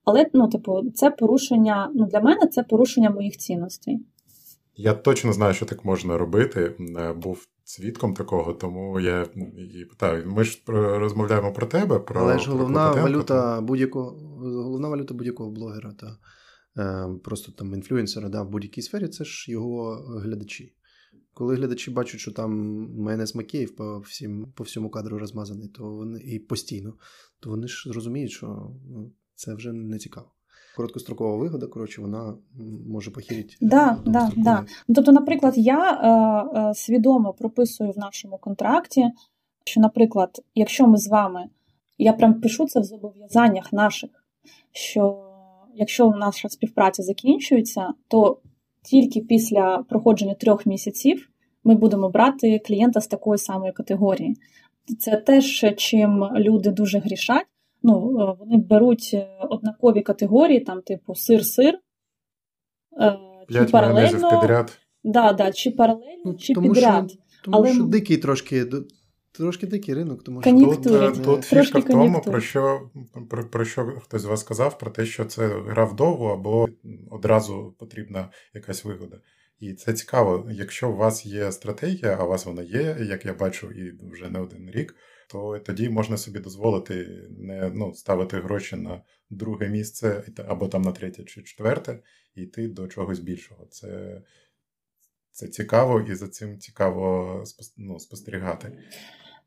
[0.04, 1.90] але ну, типу, це порушення.
[1.94, 4.00] Ну, для мене це порушення моїх цінностей.
[4.82, 6.76] Я точно знаю, що так можна робити.
[6.98, 9.22] Е, був свідком такого, тому я
[9.80, 10.26] і питаю.
[10.26, 11.98] Ми ж розмовляємо про тебе.
[11.98, 16.18] про Але ж головна про валюта будь-якого головна валюта будь-якого блогера та
[16.82, 20.74] е, просто там інфлюенсера да, в будь-якій сфері це ж його глядачі.
[21.34, 22.52] Коли глядачі бачать, що там
[22.98, 26.94] майонез Макеїв по всім, по всьому кадру розмазаний, то вони і постійно,
[27.40, 28.46] то вони ж зрозуміють, що
[28.90, 30.32] ну, це вже не цікаво
[30.76, 32.34] короткострокова вигода, коротше, вона
[32.88, 33.56] може похилити.
[33.60, 34.64] Да, да, да.
[34.88, 39.10] Ну, тобто, наприклад, я е, е, свідомо прописую в нашому контракті,
[39.64, 41.44] що, наприклад, якщо ми з вами,
[41.98, 44.10] я прям пишу це в зобов'язаннях наших,
[44.72, 45.28] що
[45.74, 48.38] якщо наша співпраця закінчується, то
[48.82, 51.28] тільки після проходження трьох місяців
[51.64, 54.36] ми будемо брати клієнта з такої самої категорії.
[54.98, 57.46] Це теж чим люди дуже грішать
[57.82, 61.74] ну, е, вони беруть е, однакові категорії, там, типу, сир-сир.
[63.00, 63.18] Е,
[63.48, 64.78] П'ять паралельно, підряд.
[65.04, 67.10] Да, да, чи паралельно, ну, чи тому підряд.
[67.10, 67.72] Що, тому Але...
[67.72, 68.66] що дикий трошки.
[69.34, 72.90] Трошки дикий ринок, тому що тут, тут фішка в тому, про що
[73.30, 76.68] про, про що хтось з вас сказав, про те, що це гра вдовго або
[77.10, 79.20] одразу потрібна якась вигода.
[79.60, 83.34] І це цікаво, якщо у вас є стратегія, а у вас вона є, як я
[83.34, 84.94] бачу, і вже не один рік,
[85.32, 90.92] то тоді можна собі дозволити не ну, ставити гроші на друге місце або там на
[90.92, 92.02] третє чи четверте,
[92.34, 93.66] і йти до чогось більшого.
[93.70, 94.22] Це
[95.30, 97.44] це цікаво і за цим цікаво
[97.76, 98.78] ну, спостерігати.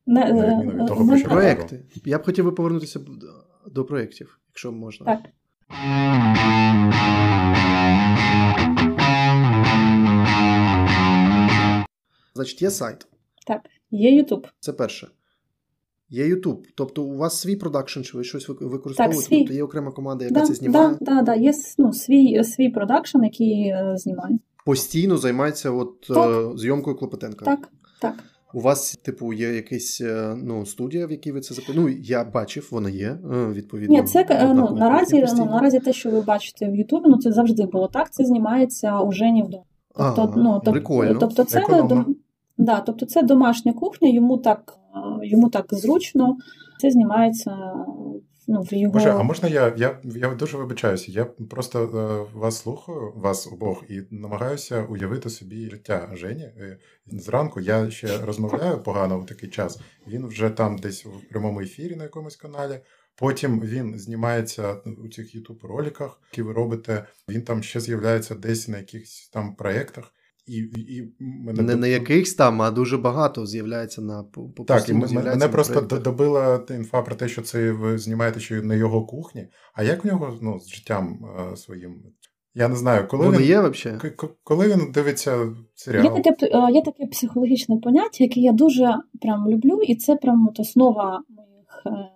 [0.06, 1.86] На, на від е, того, про що проекти.
[2.06, 3.00] Я б хотів би повернутися
[3.68, 5.06] до проєктів, якщо можна.
[5.06, 5.32] Так.
[12.36, 13.08] Значить, є сайт.
[13.48, 14.48] Так, є YouTube.
[14.60, 15.08] Це перше.
[16.10, 16.60] Є YouTube.
[16.76, 19.16] Тобто у вас свій продакшн, чи ви щось використовуєте?
[19.16, 19.40] Так, свій.
[19.40, 20.98] Тобто є окрема команда, яка да, це знімає.
[21.02, 21.36] Да, да, да.
[21.36, 24.40] Є ну, свій, свій продакшн, який е, знімає.
[24.66, 27.46] Постійно займається от, е, зйомкою Клопотенка.
[27.46, 27.70] Так,
[28.02, 28.14] так.
[28.54, 31.82] У вас, типу, є якась е, ну, студія, в якій ви це записуєте?
[31.82, 33.96] Ну, я бачив, вона є, е, відповідно.
[33.96, 37.32] Ні, це е, ну, наразі, ну, наразі те, що ви бачите в Ютубі, ну це
[37.32, 38.14] завжди було так.
[38.14, 39.64] Це знімається у Жені вдома.
[39.98, 41.20] Тобто, Ага, ну, тоб- прикольно.
[41.20, 42.06] тобто це Економно.
[42.58, 44.78] да, тобто це домашня кухня, йому так,
[45.26, 46.38] йому так зручно.
[46.82, 47.74] Це знімається
[48.48, 48.94] ну, в його.
[48.94, 51.12] Боже, а можна я, я, я дуже вибачаюся.
[51.12, 56.44] Я просто е, вас слухаю, вас обох, і намагаюся уявити собі життя Жені.
[56.44, 59.80] Е, Зранку я ще розмовляю погано в такий час.
[60.08, 62.80] Він вже там десь в прямому ефірі на якомусь каналі.
[63.16, 67.06] Потім він знімається у цих youtube роликах, які ви робите.
[67.30, 70.12] Він там ще з'являється десь на якихось там проєктах.
[70.48, 74.90] І, і мене Не доб- на якихось там, а дуже багато з'являється на по- так,
[74.90, 79.06] і мене просто добила інфа про те, що це ви знімаєте ще й на його
[79.06, 79.48] кухні.
[79.74, 81.20] А як в нього ну, з життям
[81.54, 82.04] е, своїм?
[82.58, 83.72] Я не знаю, коли він, є
[84.16, 86.22] к- коли він дивиться Є серіал.
[86.22, 90.60] таке, е, є таке психологічне поняття, яке я дуже прям люблю, і це прям от
[90.60, 92.12] основа моїх, е,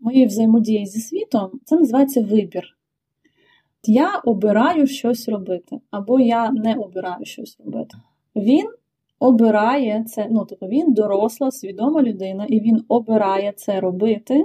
[0.00, 1.50] моєї взаємодії зі світом.
[1.64, 2.62] Це називається вибір.
[3.84, 7.96] Я обираю щось робити, або я не обираю щось робити.
[8.36, 8.70] Він
[9.18, 14.44] обирає це, ну тобто він доросла, свідома людина, і він обирає це робити,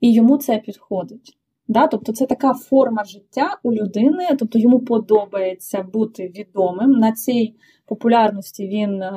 [0.00, 1.36] і йому це підходить.
[1.68, 1.86] Да?
[1.86, 6.90] Тобто це така форма життя у людини, тобто йому подобається бути відомим.
[6.90, 7.54] На цій
[7.86, 9.12] популярності він е,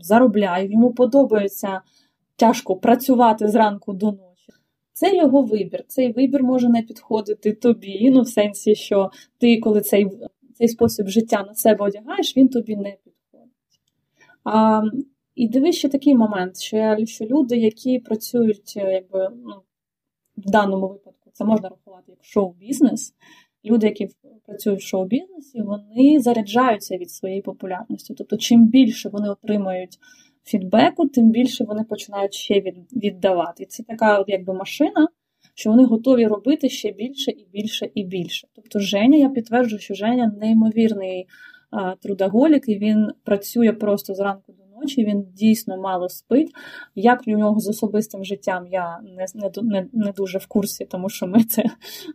[0.00, 1.80] заробляє, йому подобається
[2.36, 4.27] тяжко працювати зранку до ночі.
[4.98, 5.84] Це його вибір.
[5.86, 10.06] Цей вибір може не підходити тобі, ну в сенсі, що ти, коли цей,
[10.54, 13.52] цей спосіб життя на себе одягаєш, він тобі не підходить.
[14.44, 14.82] А,
[15.34, 19.54] і дивись ще такий момент, що, що люди, які працюють е, якби, ну,
[20.36, 23.14] в даному випадку, це можна рахувати як шоу-бізнес.
[23.64, 24.08] Люди, які
[24.46, 28.14] працюють в шоу-бізнесі, вони заряджаються від своєї популярності.
[28.14, 29.98] Тобто, чим більше вони отримують
[30.44, 33.62] фідбеку, тим більше вони починають ще віддавати.
[33.62, 35.08] І це така, от якби машина,
[35.54, 38.48] що вони готові робити ще більше і більше і більше.
[38.54, 41.26] Тобто, Женя, я підтверджую, що Женя неймовірний
[42.02, 45.04] трудоголік, і він працює просто зранку до ночі.
[45.04, 46.50] Він дійсно мало спить.
[46.94, 51.08] Як у нього з особистим життям, я не, не, не, не дуже в курсі, тому
[51.08, 51.64] що ми це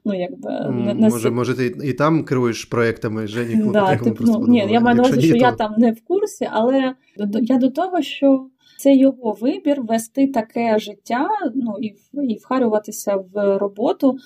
[0.06, 4.46] ну якби не, не Може, може, ти і там керуєш проектами Жені Да, тип, ну,
[4.48, 7.58] ні, я маю на увазі, що я там не в курсі, але до- до- я
[7.58, 8.48] до того, що
[8.78, 11.96] це його вибір вести таке життя, ну і,
[12.34, 14.18] і вхарюватися в роботу.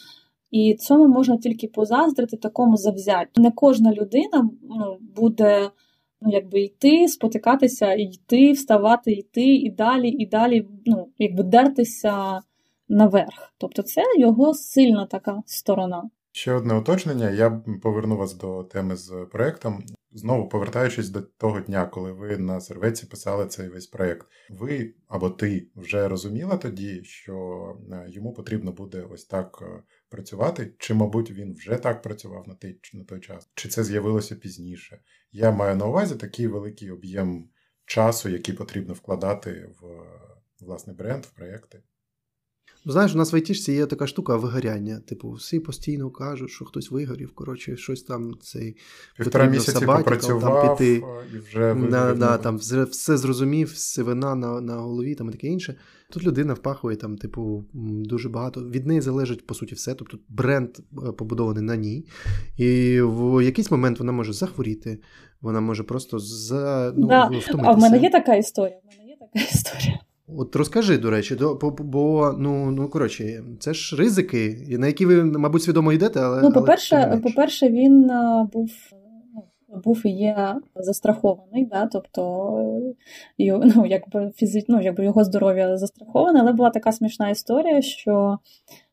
[0.52, 3.42] І цьому можна тільки позаздрити такому завзяттю.
[3.42, 5.70] Не кожна людина ну, буде
[6.22, 12.42] ну, якби йти, спотикатися, йти, вставати, йти, і далі, і далі, ну, якби дертися
[12.90, 13.54] наверх.
[13.58, 16.10] Тобто це його сильна така сторона.
[16.32, 17.30] Ще одне уточнення.
[17.30, 19.84] Я поверну вас до теми з проектом.
[20.12, 24.28] Знову повертаючись до того дня, коли ви на серветці писали цей весь проект.
[24.50, 27.36] Ви або ти вже розуміла тоді, що
[27.92, 32.56] е, йому потрібно буде ось так е, працювати, чи, мабуть, він вже так працював на
[32.56, 35.02] той, на той час, чи це з'явилося пізніше?
[35.32, 37.50] Я маю на увазі такий великий об'єм
[37.86, 40.06] часу, який потрібно вкладати в
[40.60, 41.84] власний бренд, в проекти.
[42.88, 45.00] Ну, Знаєш, у нас в айтішці є така штука вигоряння.
[45.00, 47.32] Типу, всі постійно кажуть, що хтось вигорів.
[47.36, 48.78] Коротше, щось там цей
[49.18, 51.04] Півтора місяці попрацював там піти.
[51.36, 55.48] і вже На, на, там все, все зрозумів, сивина на, на голові там і таке
[55.48, 55.76] інше.
[56.12, 58.62] Тут людина впахує там, типу, дуже багато.
[58.62, 59.94] Від неї залежить по суті все.
[59.94, 62.06] Тобто бренд е, побудований на ній.
[62.58, 65.00] І в якийсь момент вона може захворіти,
[65.42, 67.26] вона може просто за ну, Да.
[67.26, 67.58] втомитися.
[67.64, 68.78] А в мене є така історія.
[68.84, 70.00] В мене є така історія.
[70.28, 75.06] От розкажи, до речі, до, бо, бо ну, ну коротше, це ж ризики, на які
[75.06, 76.42] ви, мабуть, свідомо йдете, але.
[76.42, 78.70] Ну, по-перше, по-перше, він е, був.
[79.70, 82.54] ну, Був і є застрахований, да, тобто
[83.40, 84.64] е, ну, якби фізи...
[84.68, 88.38] ну, якби його здоров'я застраховане, але була така смішна історія, що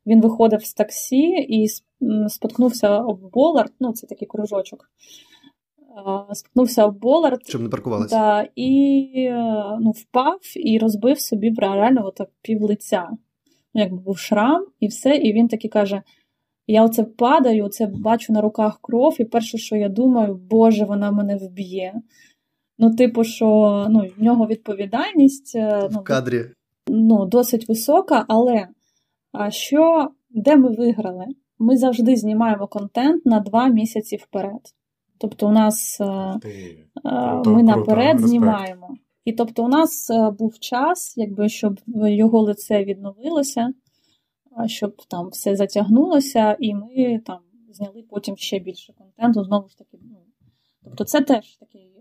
[0.07, 1.69] він виходив з таксі і
[2.29, 4.91] споткнувся об Болард, ну це такий кружочок.
[5.97, 8.17] Е, Споткнувся об Болард, Щоб не паркувалися.
[8.17, 13.09] Да, і е, ну, впав і розбив собі реально отак пів лиця.
[13.75, 16.03] Ну, якби був шрам і все, і він таки каже:
[16.67, 21.11] я оце падаю, оце бачу на руках кров, і перше, що я думаю, Боже, вона
[21.11, 21.95] мене вб'є.
[22.79, 23.47] Ну, типу, що
[23.91, 26.45] ну, в нього відповідальність е, ну, В кадрі.
[26.89, 28.69] ну, досить висока, але
[29.33, 31.27] а що, де ми виграли?
[31.59, 34.61] Ми завжди знімаємо контент на два місяці вперед.
[35.19, 36.85] Тобто, у нас е, Ти...
[37.05, 38.97] е, ми наперед знімаємо.
[39.25, 43.73] І тобто, у нас е, був час, якби щоб його лице відновилося,
[44.67, 47.39] щоб там все затягнулося, і ми там
[47.71, 49.45] зняли потім ще більше контенту.
[49.45, 50.19] Знову ж таки, ну,
[50.85, 51.94] тобто, це теж такий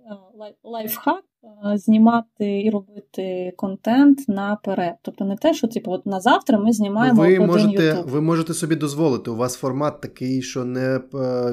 [0.64, 4.96] лайфхак е, знімати і робити контент наперед.
[5.02, 8.10] Тобто не те, що типу, от на завтра ми знімаємо ви один можете, YouTube.
[8.10, 9.32] ви можете собі дозволити.
[9.32, 11.02] У вас формат такий, що не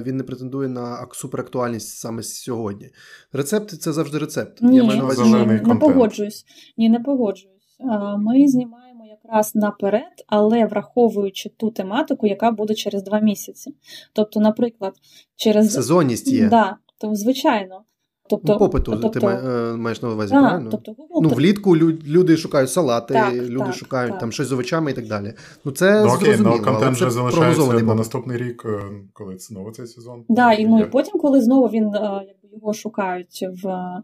[0.07, 2.91] він не претендує на суперактуальність саме сьогодні.
[3.33, 4.63] Рецепти це завжди рецепт.
[4.63, 6.45] Ні, Я маю на увазі, ні, не погоджуюсь.
[6.77, 7.61] Ні, не погоджуюсь.
[8.19, 13.75] Ми знімаємо якраз наперед, але враховуючи ту тематику, яка буде через два місяці.
[14.13, 14.95] Тобто, наприклад,
[15.37, 16.49] через сезонність є.
[16.49, 17.85] Да, то звичайно.
[18.31, 19.27] Тобто, ну, попиту тобто, ти
[19.77, 20.71] маєш на увазі, да, правильно?
[20.71, 21.21] Тобто, Google...
[21.23, 24.21] Ну, влітку люди шукають салати, так, люди так, шукають так.
[24.21, 25.35] там щось з овочами і так далі.
[25.65, 28.81] Ну, це ну, окей, зрозуміло, але контент вже залишається на наступний рік, е,
[29.13, 30.25] коли знову цей сезон.
[30.29, 32.23] Да, і, ну, і потім, коли знову він е,
[32.53, 34.03] його шукають в е,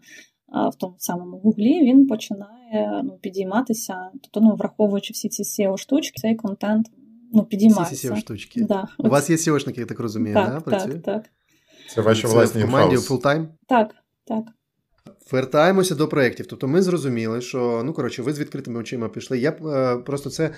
[0.73, 3.95] в тому самому гуглі, він починає ну, підійматися.
[4.23, 6.87] Тобто, ну, враховуючи всі ці SEO штучки, цей контент
[7.33, 7.95] ну, підіймається.
[7.95, 8.65] Всі SEO штучки.
[8.65, 8.89] Да.
[8.99, 11.31] У вас є SEO шники, я так розумію, так, да, так, так.
[11.89, 13.49] Це ваші власні команді full-time?
[13.69, 13.95] Так,
[14.27, 14.45] так.
[15.33, 16.47] Вертаємося до проєктів.
[16.47, 19.39] Тобто ми зрозуміли, що ну коротше, ви з відкритими очима пішли.
[19.39, 20.51] Я е, просто це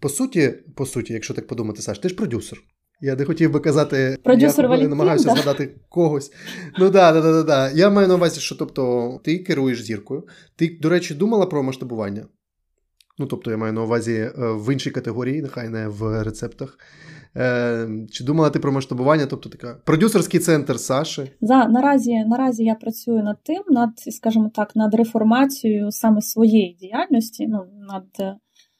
[0.00, 2.58] по суті, по суті, якщо так подумати, Саш, ти ж продюсер.
[3.00, 5.34] Я не хотів би казати, Продюсер я Валентин, намагаюся да?
[5.34, 6.32] згадати когось.
[6.78, 7.70] Ну да, да, да, да.
[7.70, 10.26] Я маю на увазі, що тобто ти керуєш зіркою.
[10.56, 12.26] Ти, до речі, думала про масштабування?
[13.18, 16.78] Ну, тобто, я маю на увазі е, в іншій категорії, нехай не в рецептах.
[17.36, 19.26] Е, Чи думала ти про масштабування?
[19.26, 21.30] Тобто така продюсерський центр Саші?
[21.40, 27.46] За наразі наразі я працюю над тим, над, скажімо так, над реформацією саме своєї діяльності.
[27.46, 28.36] Ну, над,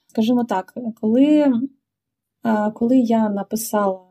[0.07, 1.53] скажімо так, коли,
[2.75, 4.08] коли я написала.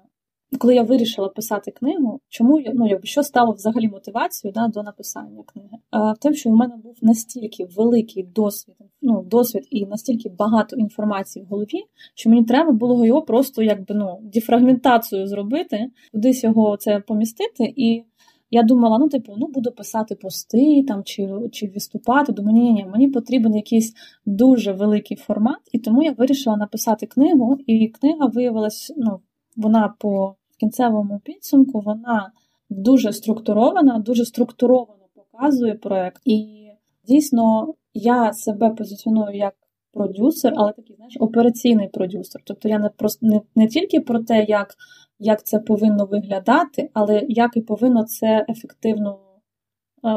[0.60, 5.44] Коли я вирішила писати книгу, чому ну, якби що стало взагалі мотивацією да, до написання
[5.46, 5.78] книги?
[5.92, 10.76] А в тим, що в мене був настільки великий досвід, ну, досвід і настільки багато
[10.76, 11.84] інформації в голові,
[12.16, 17.74] що мені треба було його просто якби ну, дефрагментацію зробити, кудись його це помістити.
[17.76, 18.04] І
[18.52, 22.32] я думала, ну, типу, ну буду писати пости там чи чи виступати.
[22.32, 23.94] Думаю, ні, ні, мені потрібен якийсь
[24.26, 29.20] дуже великий формат, і тому я вирішила написати книгу, і книга виявилась, ну
[29.58, 32.32] вона по кінцевому підсумку вона
[32.70, 36.22] дуже структурована, дуже структуровано показує проект.
[36.26, 36.68] І
[37.08, 39.54] дійсно я себе позиціоную як
[39.94, 42.42] продюсер, але такий знаєш, операційний продюсер.
[42.46, 44.76] Тобто я не просто не, не тільки про те, як
[45.20, 49.20] як це повинно виглядати, але як і повинно це ефективно.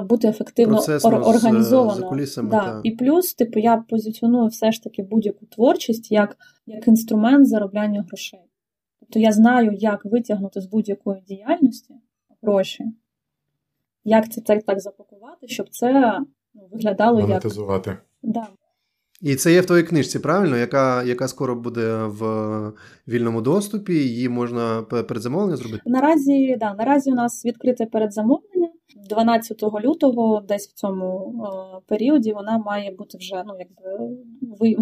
[0.09, 1.95] Бути ефективно Процесно, організовано.
[1.95, 2.61] З, за кулісами, да.
[2.61, 2.81] та.
[2.85, 6.37] І плюс, типу, я позиціоную все ж таки будь-яку творчість як
[6.67, 8.50] як інструмент заробляння грошей.
[9.11, 11.95] Тобто я знаю, як витягнути з будь-якої діяльності
[12.43, 12.85] гроші,
[14.05, 16.21] як це так, так запакувати, щоб це
[16.55, 17.91] ну, виглядало Монетизувати.
[17.91, 18.05] як.
[18.23, 18.47] Да.
[19.21, 22.23] І це є в твоїй книжці, правильно, яка яка скоро буде в
[23.09, 25.83] вільному доступі, її можна передзамовлення зробити?
[25.87, 28.69] Наразі да, наразі у нас відкрите передзамовлення.
[29.09, 34.17] 12 лютого, десь в цьому е, періоді, вона має бути вже ну, якби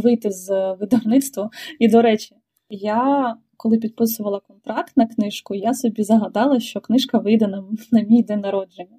[0.00, 1.50] вийти з видавництва.
[1.78, 2.36] І, до речі,
[2.70, 8.22] я коли підписувала контракт на книжку, я собі загадала, що книжка вийде на, на мій
[8.22, 8.96] день народження.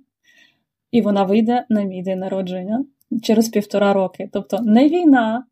[0.92, 2.86] І вона вийде на мій день народження
[3.24, 4.30] через півтора роки.
[4.34, 5.46] Тобто не війна,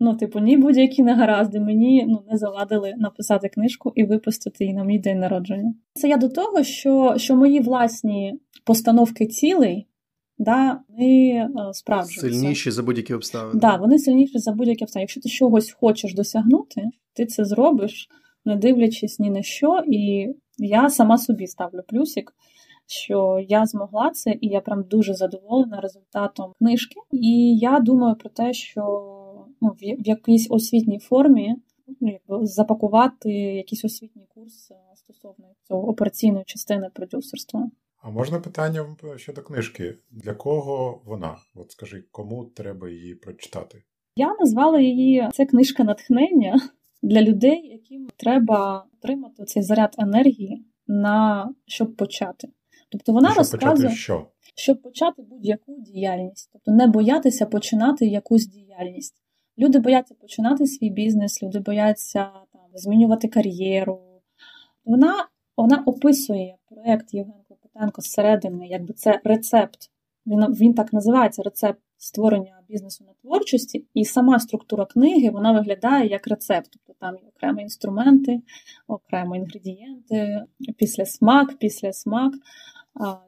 [0.00, 4.84] ну, типу, ні будь-які негаразди мені ну, не заладили написати книжку і випустити її на
[4.84, 5.74] мій день народження.
[5.94, 8.34] Це я до того, що що мої власні
[8.64, 9.86] постановки цілей
[10.38, 12.40] да, вони справджуються.
[12.40, 13.60] Сильніші за будь-які обставини.
[13.60, 15.02] Да, вони сильніші за будь-які обставини.
[15.02, 16.82] Якщо ти чогось хочеш досягнути,
[17.12, 18.08] ти це зробиш,
[18.44, 19.82] не дивлячись ні на що.
[19.86, 20.28] І
[20.58, 22.34] я сама собі ставлю плюсик,
[22.86, 27.00] що я змогла це, і я прям дуже задоволена результатом книжки.
[27.10, 28.82] І я думаю про те, що
[29.60, 31.54] ну, в якійсь освітній формі
[32.28, 37.70] ну, запакувати якийсь освітній курс стосовно цього операційної частини продюсерства.
[38.02, 39.94] А можна питання щодо книжки?
[40.10, 41.36] Для кого вона?
[41.54, 43.82] От скажи, кому треба її прочитати?
[44.16, 46.60] Я назвала її це книжка натхнення
[47.02, 52.48] для людей, яким треба отримати цей заряд енергії на щоб почати.
[52.90, 54.26] Тобто вона щоб розказує, почати що?
[54.54, 59.14] щоб почати будь-яку діяльність, тобто не боятися починати якусь діяльність.
[59.58, 64.00] Люди бояться починати свій бізнес, люди бояться там змінювати кар'єру.
[64.84, 65.14] Вона
[65.56, 69.90] вона описує проект Євген Клопотенко зсередини, якби це рецепт.
[70.26, 76.08] Він він так називається рецепт створення бізнесу на творчості, і сама структура книги вона виглядає
[76.08, 76.68] як рецепт.
[76.72, 78.42] Тобто там є окремі інструменти,
[78.86, 80.44] окремо інгредієнти,
[80.76, 82.32] після смак, після смак.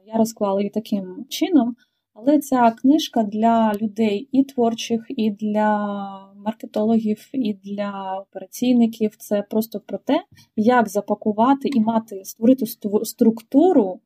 [0.05, 1.75] Я розклала її таким чином.
[2.13, 9.15] Але ця книжка для людей і творчих, і для маркетологів, і для операційників.
[9.15, 10.23] Це просто про те,
[10.55, 12.65] як запакувати і мати створити
[13.03, 13.99] структуру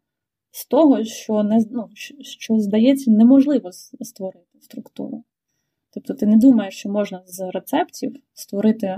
[0.51, 1.89] з того, що не ну,
[2.21, 5.23] що здається неможливо створити структуру.
[5.93, 8.97] Тобто ти не думаєш, що можна з рецептів створити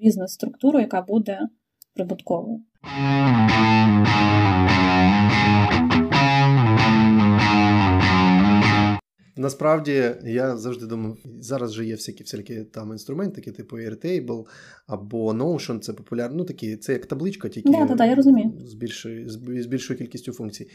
[0.00, 1.40] бізнес-структуру, яка буде
[1.94, 2.60] прибутковою.
[9.40, 14.46] Насправді я завжди думав, зараз же є всякі всякі там інструменти, типу Airtable
[14.86, 16.36] або Notion, це популярно.
[16.36, 18.52] Ну такі, це як табличка, тільки да, да, да, я розумію.
[18.64, 19.30] з більшою
[19.62, 20.70] з більшою кількістю функцій.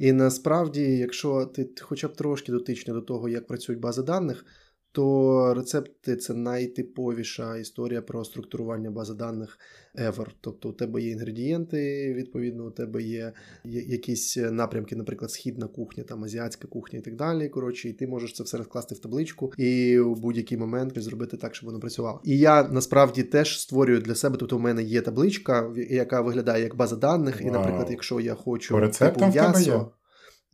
[0.00, 4.46] І насправді, якщо ти хоча б трошки дотичний до того, як працюють бази даних,
[4.92, 9.58] то рецепти це найтиповіша історія про структурування бази даних
[9.94, 10.26] ever.
[10.40, 13.32] Тобто у тебе є інгредієнти, відповідно, у тебе є
[13.64, 17.48] якісь напрямки, наприклад, східна кухня, там азіатська кухня і так далі.
[17.48, 21.54] Коротше, і ти можеш це все розкласти в табличку і у будь-який момент зробити так,
[21.54, 22.20] щоб воно працювало.
[22.24, 24.36] І я насправді теж створюю для себе.
[24.38, 27.40] Тобто, у мене є табличка, яка виглядає як база даних.
[27.40, 29.92] І, наприклад, якщо я хочу По типу, м'ясо.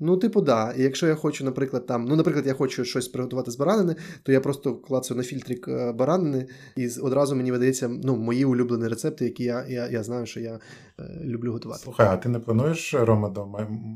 [0.00, 0.72] Ну, типу, да.
[0.72, 4.32] І якщо я хочу, наприклад, там, ну, наприклад, я хочу щось приготувати з баранини, то
[4.32, 6.46] я просто клацаю на фільтрик е, баранини,
[6.76, 10.60] і одразу мені видається ну, мої улюблені рецепти, які я я, я знаю, що я
[10.98, 11.82] е, люблю готувати.
[11.82, 13.46] Слухай, а ти не плануєш Рома до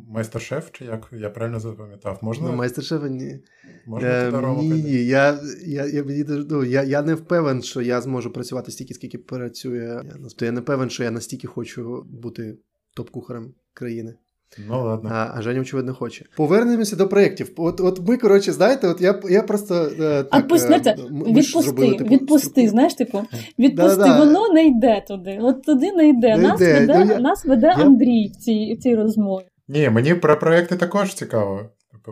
[0.08, 2.18] майстер-шеф, чи як я правильно запам'ятав?
[2.22, 2.50] Можна?
[2.50, 3.38] Ну, майстер-шефа ні.
[3.86, 5.04] Можна е, Рома Ні, ні.
[5.04, 10.02] Я я, я, ну, я, я не впевнен, що я зможу працювати стільки, скільки працює.
[10.22, 12.58] Тобто я не певен, що я настільки хочу бути
[12.96, 14.14] топ-кухарем країни.
[14.58, 15.10] Ну ладно.
[15.12, 16.24] А а Женя, очевидно, хоче.
[16.36, 17.50] Повернемося до проєктів.
[17.56, 19.74] От от ми, коротше, знаєте, от я я просто.
[20.00, 20.96] Е, так, Отпусти, е,
[21.26, 23.22] відпусти, типу, відпусти, знаєш, типу,
[23.58, 25.38] відпусти, да, воно не йде туди.
[25.42, 26.36] От туди не йде.
[26.36, 26.80] Не нас йде.
[26.80, 27.18] веде, ну, я...
[27.18, 27.84] нас веде я...
[27.84, 29.44] Андрій в цій, в цій розмові.
[29.68, 31.60] Ні, мені про проєкти також цікаво.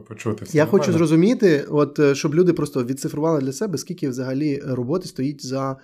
[0.08, 0.84] Почути все Я нормально.
[0.84, 5.76] хочу зрозуміти, от е, щоб люди просто відцифрували для себе, скільки взагалі роботи стоїть за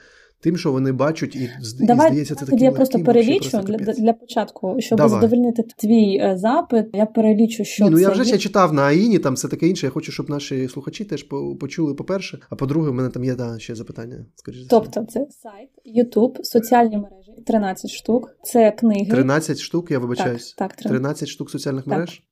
[0.46, 4.12] тим, що вони бачать, і, Давай, здається, це такі я просто перелічу просто для для
[4.12, 5.20] початку, щоб Давай.
[5.20, 6.86] задовольнити твій е, запит.
[6.92, 8.38] Я перелічу, що Ні, ну це я вже є.
[8.38, 9.86] читав на Аїні, там все таке інше.
[9.86, 11.26] Я хочу, щоб наші слухачі теж
[11.60, 11.94] почули.
[11.94, 14.26] По перше, а по-друге, у мене там є да, ще запитання.
[14.34, 18.36] Скоріше тобто, це сайт, Ютуб, соціальні мережі, 13 штук.
[18.42, 19.10] Це книги.
[19.10, 19.90] 13 штук.
[19.90, 20.54] Я вибачаюсь.
[20.58, 21.94] Так, так 13 штук соціальних так.
[21.94, 22.22] мереж.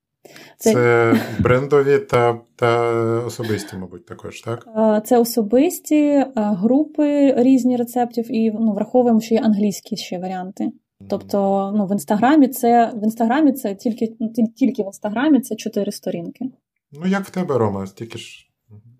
[0.58, 2.90] Це, це брендові та та
[3.26, 4.66] особисті, мабуть, також, так?
[5.06, 10.72] Це особисті е, групи різні рецептів, і ну, враховуємо, що є англійські ще варіанти.
[11.08, 15.92] Тобто, ну в інстаграмі це в інстаграмі це тільки ну, тільки в інстаграмі це чотири
[15.92, 16.44] сторінки.
[16.92, 18.48] Ну, як в тебе, Рома, стільки ж.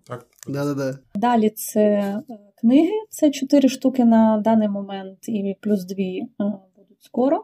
[0.07, 0.27] Так?
[0.47, 0.97] Да-да-да.
[1.15, 2.23] Далі це е,
[2.61, 6.27] книги, це чотири штуки на даний момент, і плюс дві е,
[6.75, 7.43] будуть скоро.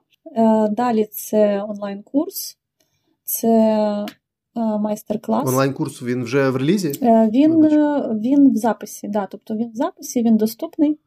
[0.70, 2.61] Далі це онлайн-курс
[3.32, 3.48] це
[4.56, 5.50] е, майстер-клас.
[5.50, 7.00] Онлайн-курс він вже в релізі?
[7.02, 11.00] Е, він е, він в записі, да, тобто він в записі, він доступний.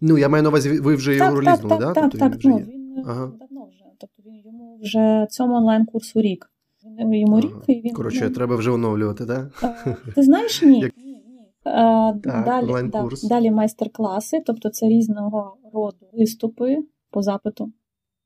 [0.00, 1.94] Ну, я маю на увазі, ви вже так, його релізнули, так?
[1.94, 2.44] Так, тобто так, так.
[2.44, 3.32] Ну, він ага.
[3.40, 3.84] давно вже.
[3.98, 6.50] Тобто він йому вже цьому онлайн-курсу рік.
[6.98, 7.94] Він йому рік і він.
[7.94, 9.64] Коротше, ну, треба вже оновлювати, так?
[10.14, 10.80] Ти знаєш, ні.
[10.80, 10.96] Як...
[10.96, 11.22] ні.
[11.64, 16.78] Так, далі, да, далі майстер-класи, тобто це різного роду виступи
[17.10, 17.72] по запиту,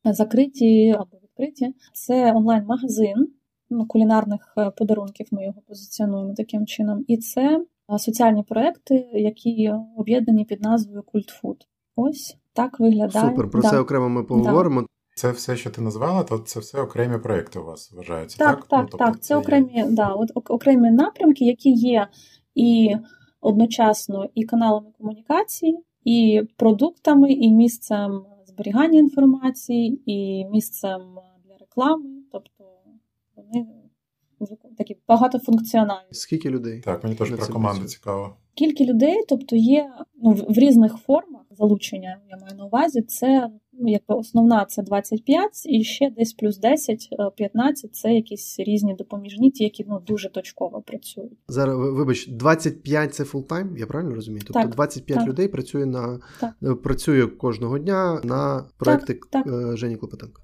[0.04, 1.74] закриті або відкриті.
[1.92, 3.28] Це онлайн-магазин
[3.70, 5.26] ну, кулінарних е, подарунків.
[5.30, 7.04] Ми його позиціонуємо таким чином.
[7.08, 7.60] І це
[7.94, 11.66] е, соціальні проекти, які об'єднані під назвою Культфуд.
[11.96, 13.30] Ось так виглядає.
[13.30, 13.70] Супер, про да.
[13.70, 14.80] це окремо ми поговоримо.
[14.80, 14.86] Да.
[15.14, 18.38] Це все, що ти назвала, то це все окремі проекти у вас вважаються.
[18.38, 18.80] Так, так, так.
[18.80, 19.14] Ну, тобто так.
[19.14, 22.08] Це, це окремі да, от, окремі напрямки, які є
[22.54, 22.96] і
[23.40, 31.00] одночасно і каналами комунікації, і продуктами, і місцем зберігання інформації, і місцем
[31.44, 32.04] для реклами.
[33.36, 33.66] Вони
[34.78, 36.08] такі багатофункціональні.
[36.10, 36.80] Скільки людей?
[36.80, 38.36] Так, мені теж про команду цікаво.
[38.54, 39.90] Кілька людей, тобто є
[40.22, 45.66] ну, в різних формах залучення, я маю на увазі, це ну, якби основна це 25,
[45.66, 50.82] і ще десь плюс 10, 15 це якісь різні допоміжні, ті, які ну, дуже точково
[50.82, 51.38] працюють.
[51.48, 54.42] Зараз, вибач, 25 це full-time, я правильно розумію?
[54.46, 55.28] Тобто так, 25 так.
[55.28, 56.54] людей працює на так.
[56.62, 60.42] Е, працює кожного дня на проекти е, Жені Клопотенко.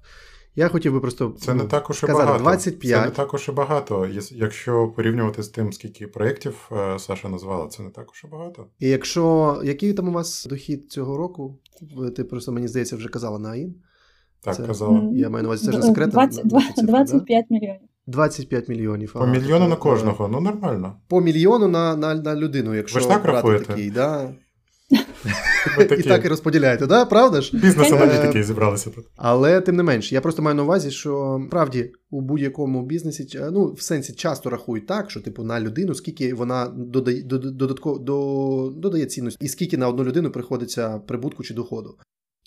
[0.55, 2.43] Я хотів би просто це не так уж сказати, багато.
[2.43, 2.99] 25.
[2.99, 4.07] Це не так уж і багато.
[4.31, 8.67] Якщо порівнювати з тим, скільки проєктів е, Саша назвала, це не так уж і багато.
[8.79, 11.59] І якщо який там у вас дохід цього року?
[12.15, 13.75] Ти просто мені здається вже казала на АІН.
[14.41, 15.09] Так, це, казала.
[15.13, 16.09] Я маю на увазі, це ж секрет.
[16.09, 16.47] 20,
[16.85, 17.55] 25 да?
[17.55, 17.81] мільйонів.
[18.07, 19.13] 25 мільйонів.
[19.13, 20.95] По мільйону на кожного, ну нормально.
[21.07, 23.65] По мільйону на на, на людину, якщо Ви ж так брати рахуєте?
[23.65, 24.33] такий, да.
[25.97, 27.05] І так і розподіляєте, да?
[27.05, 27.57] правда ж?
[27.57, 29.05] Бізнес-аналітики зібралися тут.
[29.15, 33.73] Але тим не менш, я просто маю на увазі, що правді у будь-якому бізнесі, ну
[33.73, 37.99] в сенсі часто рахують так, що типу на людину, скільки вона додає додатково
[38.69, 41.97] додає цінності, і скільки на одну людину приходиться прибутку чи доходу.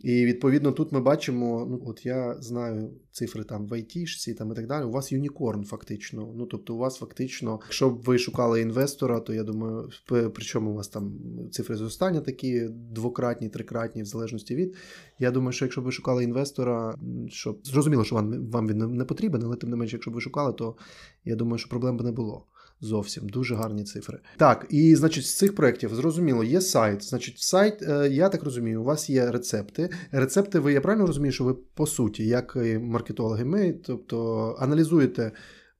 [0.06, 4.54] І відповідно тут ми бачимо, ну от я знаю цифри там в айтішці там і
[4.54, 4.84] так далі.
[4.84, 6.32] У вас юнікорн, фактично.
[6.36, 9.88] Ну тобто, у вас фактично, якщо б ви шукали інвестора, то я думаю,
[10.34, 11.12] причому у вас там
[11.50, 14.76] цифри зростання такі двократні, трикратні, в залежності від.
[15.18, 16.94] Я думаю, що якщо б ви шукали інвестора,
[17.28, 20.20] що зрозуміло, що вам вам він не потрібен, але тим не менше, якщо б ви
[20.20, 20.76] шукали, то
[21.24, 22.46] я думаю, що проблем би не було.
[22.80, 24.18] Зовсім дуже гарні цифри.
[24.36, 27.04] Так, і значить, з цих проєктів зрозуміло, є сайт.
[27.04, 29.90] Значить, сайт, е, я так розумію, у вас є рецепти.
[30.12, 35.32] Рецепти, ви я правильно розумію, що ви по суті, як маркетологи, ми, тобто аналізуєте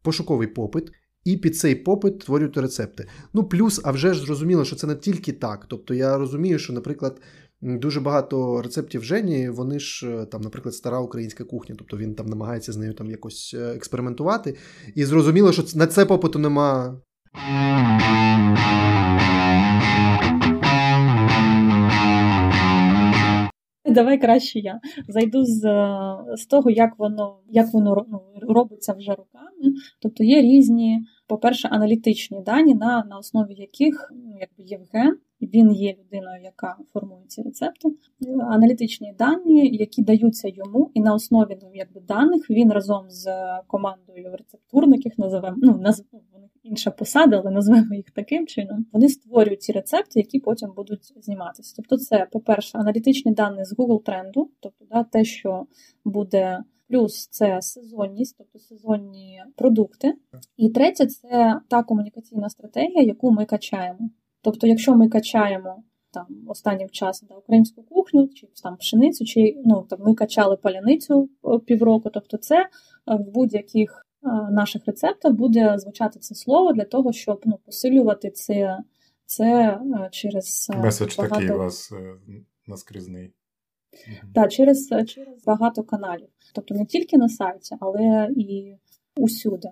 [0.02, 0.92] пошуковий попит.
[1.24, 3.08] І під цей попит створюєте рецепти.
[3.34, 5.66] Ну, плюс, а вже ж зрозуміло, що це не тільки так.
[5.68, 7.20] Тобто я розумію, що, наприклад,
[7.62, 12.26] Дуже багато рецептів Жені, вони ж е, там, наприклад, стара українська кухня, тобто він там
[12.26, 14.56] намагається з нею там якось е, експериментувати.
[14.94, 17.00] І зрозуміло, що на це попиту нема.
[23.84, 25.60] Давай краще я зайду з
[26.36, 28.20] з того, як воно як воно ну,
[28.54, 29.74] робиться вже руками.
[30.02, 35.96] Тобто є різні, по-перше, аналітичні дані, на на основі яких ну, якби Євген він є
[36.00, 37.88] людиною, яка формує ці рецепти,
[38.40, 43.26] аналітичні дані, які даються йому, і на основі ну, якби, даних він разом з
[43.66, 48.86] командою рецептурників називаємо, ну називаємо вони інша посада, але назвемо їх таким чином.
[48.92, 51.74] Вони створюють ці рецепти, які потім будуть зніматися.
[51.76, 55.66] Тобто, це, по-перше, аналітичні дані з Google тренду, тобто да, те, що
[56.04, 56.58] буде.
[56.88, 60.14] Плюс це сезонність, тобто сезонні продукти.
[60.56, 64.10] І третє це та комунікаційна стратегія, яку ми качаємо.
[64.42, 65.82] Тобто, якщо ми качаємо
[66.16, 71.30] там останнім часом да, українську кухню, чи там пшеницю, чи ну там ми качали паляницю
[71.44, 72.68] е, півроку, тобто це е,
[73.06, 78.78] в будь-яких е, наших рецептах буде звучати це слово для того, щоб ну, посилювати це
[79.24, 79.80] це
[80.10, 81.34] через меседж багато...
[81.34, 81.92] такий у вас
[82.66, 83.32] наскрізний.
[84.34, 86.28] Так, через через багато каналів.
[86.54, 88.74] Тобто не тільки на сайті, але і
[89.16, 89.68] усюди.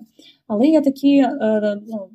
[0.47, 1.27] Але є такі
[1.87, 2.09] ну,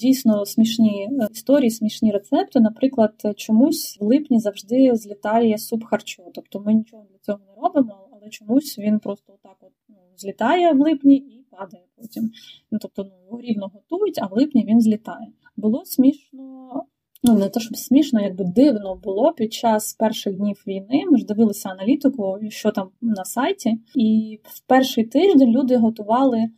[0.00, 2.60] дійсно смішні е, історії, смішні рецепти.
[2.60, 6.22] Наприклад, чомусь в липні завжди злітає суп харчо.
[6.34, 10.72] Тобто ми нічого для цього не робимо, але чомусь він просто отак от ну, злітає
[10.72, 12.30] в липні і падає потім.
[12.70, 15.32] Ну, Тобто ну, рівно готують, а в липні він злітає.
[15.56, 16.84] Було смішно.
[17.22, 21.04] Ну, не те, щоб смішно, якби дивно було під час перших днів війни.
[21.10, 26.50] Ми ж дивилися аналітику, що там на сайті, і в перший тиждень люди готували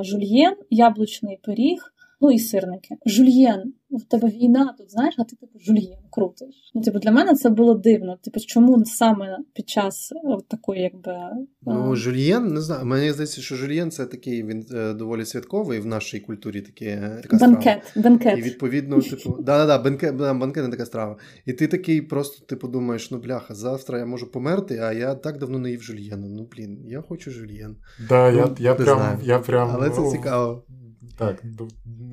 [0.00, 1.93] жульєн, яблучний пиріг,
[2.24, 2.96] ну і сирники.
[3.06, 6.70] Жульєн, у тебе війна тут, знаєш, а ти типу жульєн крутиш.
[6.74, 8.16] Ну, типу, для мене це було дивно.
[8.22, 10.12] Типу, чому саме під час
[10.48, 11.16] такої, якби.
[11.62, 12.86] Ну, жульєн, не знаю.
[12.86, 17.20] Мені здається, що жульєн це такий він е, доволі святковий в нашій культурі таке, е,
[17.22, 18.08] така Бенкет, страва.
[18.08, 18.38] бенкет.
[18.38, 21.16] І відповідно, типу, да-да-да, бенкет, бенкет не така страва.
[21.46, 25.38] І ти такий просто, типу, думаєш, ну бляха, завтра я можу померти, а я так
[25.38, 26.28] давно не їв жульєну.
[26.28, 27.76] Ну, блін, я хочу жульєн.
[28.08, 29.70] Да, ну, я, я, прям, я прям.
[29.74, 30.64] Але це цікаво.
[31.18, 31.42] Так,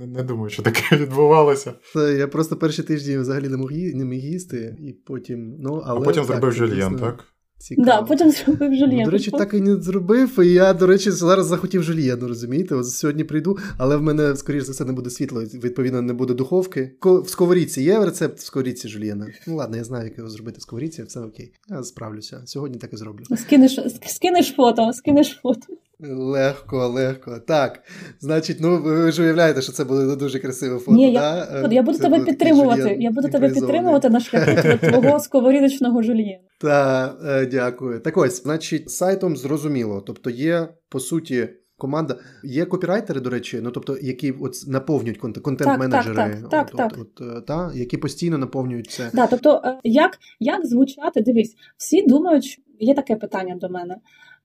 [0.08, 1.74] не думаю, що таке відбувалося.
[1.94, 5.56] Це Я просто перші тижні взагалі не мог не міг їсти, і потім.
[5.60, 7.26] ну, але А потім так, зробив жульєн, так?
[7.62, 7.86] Цікаво.
[7.86, 9.00] Да, потім зробив жульєн.
[9.00, 10.39] Ну, до речі, так і не зробив.
[10.39, 12.76] І я, до речі, зараз захотів жульєну, розумієте?
[12.76, 16.34] От сьогодні прийду, але в мене, скоріш за все, не буде світла, відповідно, не буде
[16.34, 16.92] духовки.
[17.02, 19.28] В сковорідці є рецепт в сковорідці жульєна?
[19.48, 21.54] Ну ладно, я знаю, як його зробити в сковорідці, все окей.
[21.70, 22.42] Я справлюся.
[22.46, 23.24] Сьогодні так і зроблю.
[23.38, 25.68] Скинеш, скинеш фото, скинеш фото.
[26.04, 27.39] Легко, легко.
[27.47, 27.84] Так.
[28.20, 30.97] Значить, ну ви ж уявляєте, що це буде дуже красиве фото.
[30.97, 31.62] Ні, да?
[31.62, 32.97] Я я буду це тебе підтримувати.
[32.99, 36.43] Я буду тебе підтримувати на шляху твого сковорідочного жульєна.
[36.60, 37.99] Так, е, дякую.
[37.99, 40.04] Так ось, значить, сайтом зрозуміло.
[40.08, 41.49] Тобто, є по суті.
[41.78, 46.91] Команда є копірайтери, до речі, ну тобто, які от наповнюють контент-менеджери, так, так, от, так,
[46.97, 49.10] от, от, та, які постійно наповнюють це.
[49.14, 51.22] Да, тобто, е, як як звучати?
[51.22, 53.95] Дивись, всі думають, що є таке питання до мене.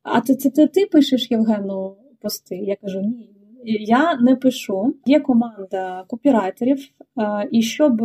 [0.06, 2.56] А ти це ти, ти пишеш Євгену пости?
[2.56, 3.30] Я кажу, ні.
[3.80, 4.94] Я не пишу.
[5.06, 6.78] Є команда копірайтерів,
[7.50, 8.02] і щоб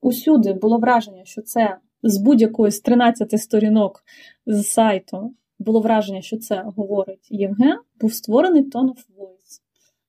[0.00, 4.04] усюди було враження, що це з будь-якої з 13 сторінок
[4.46, 9.60] з сайту було враження, що це говорить Євген, був створений Tone of Voice.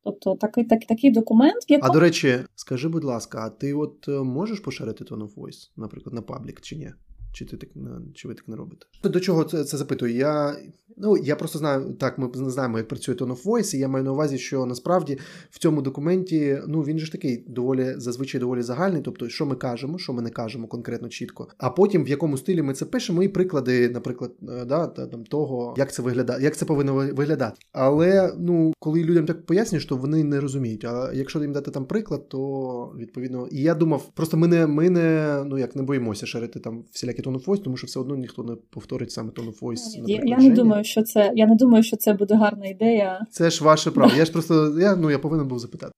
[0.03, 1.63] Тобто такий так, такий документ.
[1.69, 1.91] в якому...
[1.91, 5.71] А до речі, скажи, будь ласка, а ти от е, можеш поширити Tone of Voice,
[5.77, 6.91] наприклад, на паблік чи ні?
[7.31, 7.69] Чи ти так
[8.15, 8.85] чи ви так не робите?
[9.03, 10.13] До чого це це запитую?
[10.13, 10.57] Я
[11.01, 14.05] Ну я просто знаю, так ми знаємо, як працює Tone of Voice, і я маю
[14.05, 15.17] на увазі, що насправді
[15.49, 19.01] в цьому документі ну він же ж такий доволі зазвичай доволі загальний.
[19.01, 21.47] Тобто, що ми кажемо, що ми не кажемо конкретно чітко.
[21.57, 25.75] А потім в якому стилі ми це пишемо, і приклади, наприклад, е, да, там того,
[25.77, 27.57] як це виглядає, як це повинно виглядати.
[27.71, 30.85] Але ну коли людям так пояснюєш, то вони не розуміють.
[30.85, 34.89] А якщо їм дати там приклад, то відповідно і я думав, просто ми не ми
[34.89, 38.15] не ну як не боїмося шарити там всілякі Tone of Voice, тому що все одно
[38.15, 40.03] ніхто не повторить саме Tone of Voice.
[40.07, 43.25] Я, я не думаю, що це я не думаю, що це буде гарна ідея.
[43.31, 44.11] Це ж ваше право.
[44.17, 45.91] Я ж просто я ну я повинен був запитати.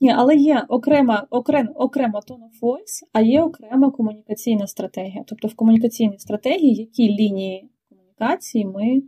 [0.00, 5.24] Ні, але є окрема окрем, окрема tone of voice, а є окрема комунікаційна стратегія.
[5.26, 9.02] Тобто в комунікаційній стратегії які лінії комунікації ми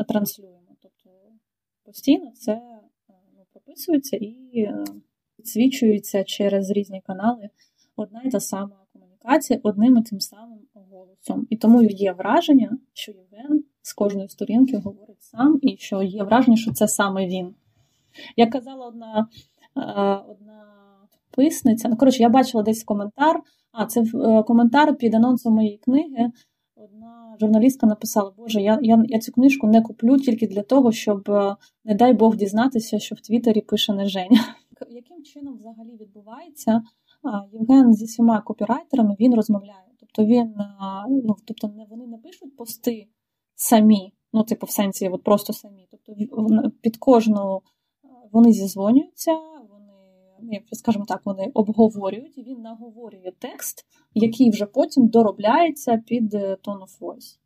[0.00, 0.76] е, транслюємо.
[0.82, 1.10] Тобто
[1.84, 2.60] постійно це е,
[3.08, 4.84] ну, прописується і е,
[5.36, 7.48] підсвічується через різні канали
[7.96, 8.79] одна і та сама
[9.20, 11.46] комунікація одним і тим самим голосом.
[11.50, 16.56] І тому є враження, що Євген з кожної сторінки говорить сам, і що є враження,
[16.56, 17.54] що це саме він.
[18.36, 19.28] Як казала одна
[20.28, 20.64] одна
[21.12, 23.40] підписниця, ну коротше, я бачила десь коментар,
[23.72, 26.30] а це е, коментар під анонсом моєї книги.
[26.76, 31.30] Одна журналістка написала: Боже, я я, я цю книжку не куплю тільки для того, щоб,
[31.30, 34.40] е, не дай Бог, дізнатися, що в Твіттері пише не Женя.
[34.90, 36.82] Яким чином взагалі відбувається?
[37.52, 39.90] Євген зі всіма копірайтерами він розмовляє.
[40.00, 40.54] Тобто він
[41.08, 43.08] ну, тобто не вони не пишуть пости
[43.54, 45.88] самі, ну, типу, в сенсі, от просто самі.
[45.90, 46.14] Тобто
[46.80, 47.62] під кожну
[48.32, 49.38] вони зізвонюються,
[50.38, 56.56] вони, скажімо так, вони обговорюють, і він наговорює текст, який вже потім доробляється під е,
[56.64, 57.38] tone of voice.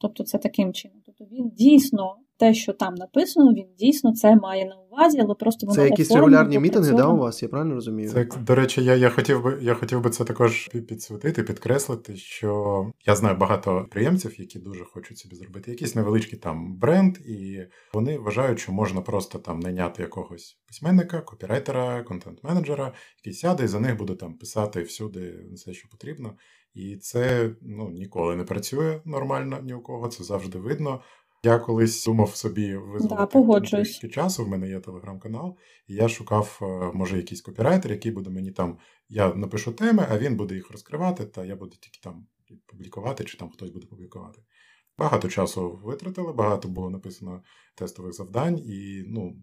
[0.00, 0.98] Тобто це таким чином.
[1.06, 5.66] Тобто він дійсно те, що там написано, він дійсно це має на увазі, але просто
[5.66, 8.10] воно Це якісь регулярні мітинги, да, у вас, я правильно розумію?
[8.10, 12.84] Це, до речі, я я, хотів би я хотів би це також підсвітити, підкреслити, що
[13.06, 18.18] я знаю багато підприємців, які дуже хочуть собі зробити якийсь невеличкий там бренд, і вони
[18.18, 23.96] вважають, що можна просто там найняти якогось письменника, копірайтера, контент-менеджера, який сяде і за них
[23.96, 26.34] буде там писати всюди все, що потрібно.
[26.78, 31.00] І це ну, ніколи не працює нормально ні у кого, це завжди видно.
[31.42, 33.38] Я колись думав собі визволити
[34.02, 34.44] да, часу.
[34.44, 35.56] В мене є телеграм-канал,
[35.88, 38.78] і я шукав, е, може, якийсь копірайтер, який буде мені там.
[39.08, 42.26] Я напишу теми, а він буде їх розкривати, та я буду тільки там
[42.66, 44.42] публікувати, чи там хтось буде публікувати.
[44.98, 47.42] Багато часу витратили, багато було написано
[47.74, 49.36] тестових завдань, і ну,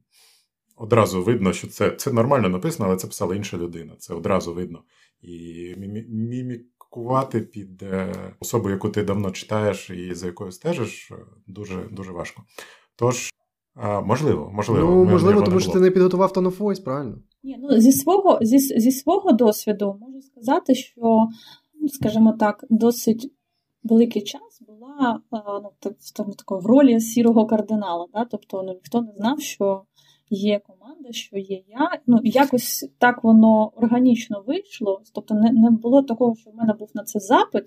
[0.76, 3.96] одразу видно, що це це нормально написано, але це писала інша людина.
[4.00, 4.84] Це одразу видно.
[5.22, 5.76] І
[6.10, 11.16] мімік слідкувати під е, особу, яку ти давно читаєш і за якою стежиш, е,
[11.48, 12.44] дуже дуже важко.
[12.96, 13.30] Тож,
[14.04, 17.18] можливо, можливо, Ну, можливо, тому що ти не підготував тон of voice, правильно?
[17.44, 21.28] Ні, ну зі свого зі, зі свого досвіду можу сказати, що,
[21.88, 23.34] скажімо так, досить
[23.84, 28.08] великий час була ну, так, так, в ролі сірого кардинала.
[28.14, 28.26] Да?
[28.26, 29.82] Тобто ну, ніхто не знав, що
[30.30, 31.90] є команда, що є я.
[32.08, 35.02] Ну якось так воно органічно вийшло.
[35.14, 37.64] Тобто не не було такого, що в мене був на це запит,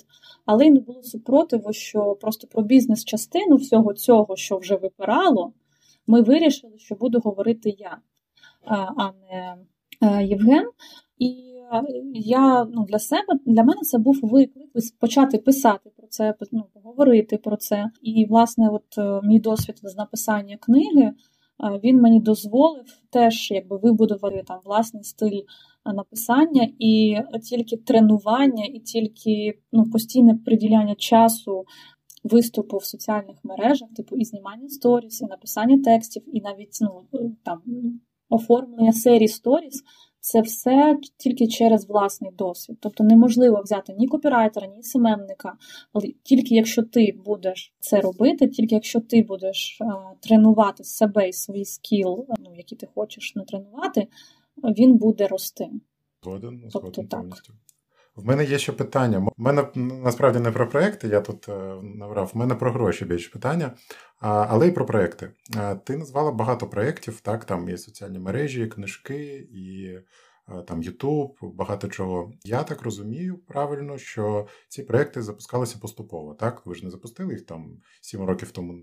[0.46, 5.52] але й не було супротиву, що просто про бізнес-частину всього цього, що вже випирало,
[6.06, 7.98] ми вирішили, що буду говорити я,
[8.96, 10.70] а не Євген.
[11.18, 11.48] І
[12.14, 14.66] я ну, для себе для мене це був виклик
[15.00, 17.90] почати писати про це, ну, поговорити про це.
[18.02, 21.12] І, власне, от е, мій досвід з написання книги
[21.60, 25.40] він мені дозволив теж якби вибудувати там власний стиль
[25.94, 31.64] написання, і тільки тренування, і тільки ну, постійне приділяння часу
[32.24, 37.02] виступу в соціальних мережах, типу і знімання сторіс, і написання текстів, і навіть ну,
[37.44, 37.62] там
[38.28, 39.82] оформлення серії сторіс
[40.20, 42.76] це все тільки через власний досвід.
[42.80, 45.56] Тобто неможливо взяти ні копірайтера, ні семенника.
[45.92, 51.32] але тільки якщо ти будеш це робити, тільки якщо ти будеш а, тренувати себе і
[51.32, 54.08] свій скіл, ну, які ти хочеш натренувати,
[54.64, 55.70] він буде рости.
[56.24, 57.52] Згоден, тобто, повністю.
[58.18, 59.18] В мене є ще питання.
[59.18, 63.30] У мене насправді не про проекти, я тут е, наврав, в мене про гроші більше
[63.30, 63.72] питання,
[64.20, 65.30] але й про проекти.
[65.84, 69.84] Ти назвала багато проєктів, так, там і соціальні мережі, книжки, і
[70.48, 72.32] е, там Ютуб, багато чого.
[72.44, 76.66] Я так розумію правильно, що ці проекти запускалися поступово, так?
[76.66, 78.74] Ви ж не запустили їх там сім років тому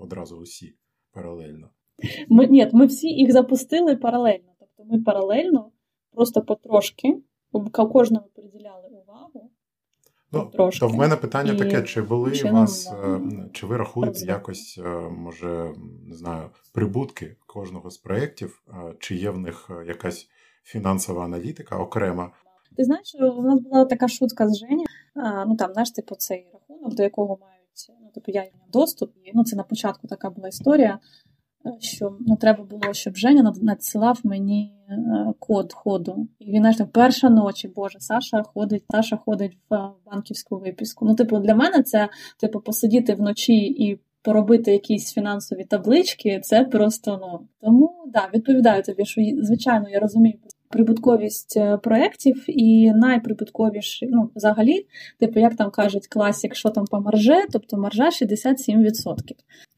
[0.00, 0.76] одразу усі
[1.12, 1.70] паралельно.
[2.28, 4.54] Ми, Ні, ми всі їх запустили паралельно.
[4.58, 5.72] Тобто ми паралельно,
[6.12, 7.22] просто потрошки
[7.60, 9.50] кожному приділяли увагу.
[10.32, 10.80] Ну, трошки.
[10.80, 13.20] То в мене питання і таке: чи були у вас, е,
[13.52, 15.74] чи ви рахуєте якось, е, може,
[16.08, 20.28] не знаю, прибутки кожного з проєктів, е, чи є в них якась
[20.64, 22.30] фінансова аналітика окрема?
[22.76, 24.84] Ти знаєш, у нас була така шутка з Жені,
[25.46, 27.54] ну там, знаєш, типу, цей рахунок, до якого мають
[27.88, 30.98] Ну, тобто я доступ, і ну, це на початку така була історія,
[31.80, 34.94] що ну, треба було, щоб Женя надсилав мені е,
[35.38, 36.28] код ходу.
[36.38, 41.06] І він аж так, перша ночі, Боже, Саша ходить, Саша ходить в банківську випіску.
[41.06, 42.08] Ну, типу, для мене це
[42.40, 44.00] типу посидіти вночі і.
[44.26, 50.38] Поробити якісь фінансові таблички, це просто ну тому да, відповідаю тобі, що звичайно я розумію
[50.74, 54.86] прибутковість е, проєктів і найприбутковіший, ну, взагалі,
[55.20, 59.14] типу, як там кажуть, класік, що там по марже, тобто маржа 67%.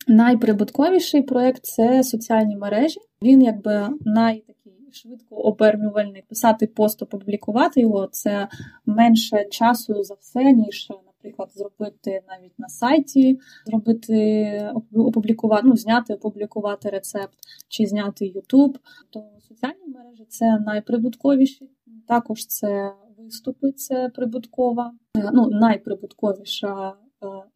[0.09, 3.01] Найприбутковіший проєкт це соціальні мережі.
[3.23, 4.45] Він якби най
[4.93, 6.23] швидко обернювальний.
[6.29, 8.49] Писати пост, опублікувати його це
[8.87, 10.89] менше часу за все, ніж,
[11.27, 18.75] наприклад, зробити навіть на сайті, зробити опублікувати, ну, зняти, опублікувати рецепт чи зняти YouTube.
[19.11, 21.71] То соціальні мережі це найприбутковіші.
[22.09, 24.93] Також це виступи, це прибуткова,
[25.33, 26.95] ну найприбутковіша е,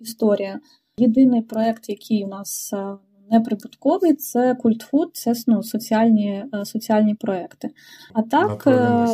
[0.00, 0.60] історія.
[0.96, 2.96] Єдиний проект, який у нас е,
[3.30, 7.68] неприбутковий, це культфуд, це ну, соціальні е, соціальні проекти.
[8.14, 8.62] А так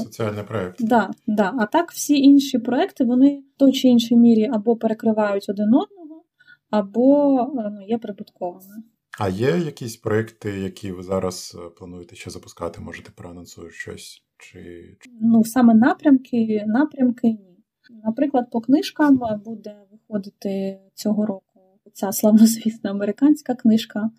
[0.05, 0.85] соціальний проект.
[0.85, 1.55] Да, да.
[1.59, 6.25] А так всі інші проекти вони в той чи іншій мірі або перекривають один одного,
[6.71, 8.83] або ну, є прибутковими.
[9.19, 12.81] А є якісь проекти, які ви зараз е, плануєте ще запускати?
[12.81, 14.23] Можете проанонсувати щось?
[14.39, 14.85] Чи
[15.21, 17.57] ну саме напрямки, напрямки ні.
[18.05, 21.46] Наприклад, по книжкам буде виходити цього року
[21.93, 24.11] ця славнозвісна американська книжка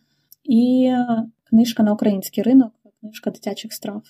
[0.43, 0.93] і
[1.49, 4.03] книжка на український ринок, книжка дитячих страв.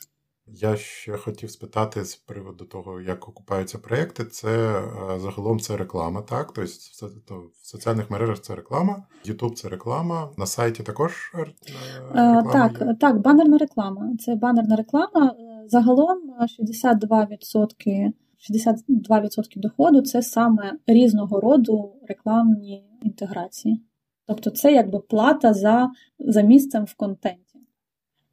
[0.53, 4.25] Я ще хотів спитати з приводу того, як окупаються проекти.
[4.25, 6.53] Це е, загалом це реклама, так?
[6.53, 12.51] Тобто в соціальних мережах це реклама, Ютуб це реклама, на сайті також е, е, реклама
[12.51, 12.95] Так, є?
[12.99, 14.11] так, банерна реклама.
[14.19, 15.35] Це банерна реклама.
[15.67, 18.11] Загалом 62%,
[18.51, 23.83] 62% доходу це саме різного роду рекламні інтеграції.
[24.27, 25.89] Тобто це якби плата за,
[26.19, 27.59] за місцем в контенті.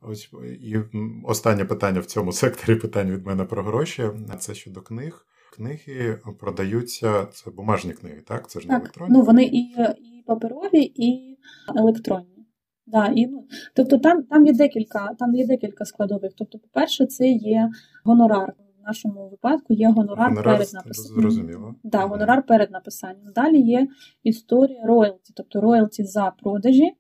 [0.03, 0.77] Ось і
[1.25, 4.11] останнє питання в цьому секторі питань від мене про гроші.
[4.39, 5.27] Це щодо книг.
[5.57, 8.51] Книги продаються, це бумажні книги, так?
[8.51, 9.15] Це ж не електронні.
[9.15, 11.39] Ну вони і і паперові, і
[11.77, 12.47] електронні.
[12.87, 16.33] Да, і, ну, Тобто там там є декілька там є декілька складових.
[16.37, 17.71] Тобто, по-перше, це є
[18.05, 18.53] гонорар.
[18.85, 21.21] В нашому випадку є гонорар, гонорар перед написанням.
[21.21, 21.75] Зрозуміло.
[21.85, 23.33] Да, гонорар перед написанням.
[23.35, 23.89] Далі є
[24.23, 26.93] історія роялті, тобто роялті за продажі.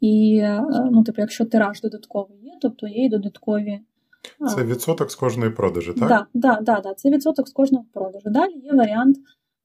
[0.00, 3.80] І, е, ну, типу, якщо тираж додатковий є, тобто є і додаткові.
[4.56, 6.08] Це відсоток з кожної продажі, так?
[6.08, 8.30] Так, да, да, да, це відсоток з кожного продажу.
[8.30, 9.16] Далі є варіант.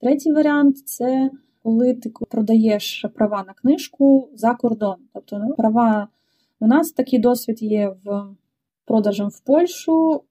[0.02, 1.30] Третій варіант це
[1.64, 4.96] коли ти продаєш права на книжку за кордон.
[5.14, 6.08] Тобто ну, права
[6.60, 8.26] у нас такий досвід є в
[8.86, 10.24] продажем в Польщу,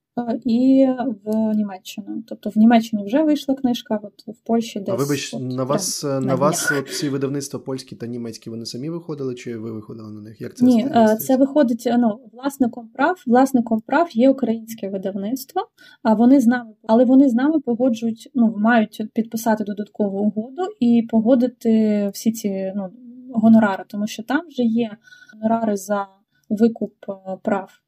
[0.45, 0.87] і
[1.25, 2.23] в Німеччину.
[2.27, 4.89] Тобто в Німеччині вже вийшла книжка, от в Польщі десь.
[4.89, 8.65] А вибач, от, на вас на, на вас от ці видавництва польські та німецькі вони
[8.65, 10.41] самі виходили, чи ви виходили на них?
[10.41, 13.23] Як це Ні, е, це виходить ну, власником прав.
[13.27, 15.61] Власником прав є українське видавництво,
[16.03, 21.07] а вони з нами, але вони з нами погоджують, ну мають підписати додаткову угоду і
[21.09, 22.89] погодити всі ці ну,
[23.33, 24.97] гонорари, тому що там вже є
[25.33, 26.07] гонорари за
[26.49, 27.82] викуп е, прав.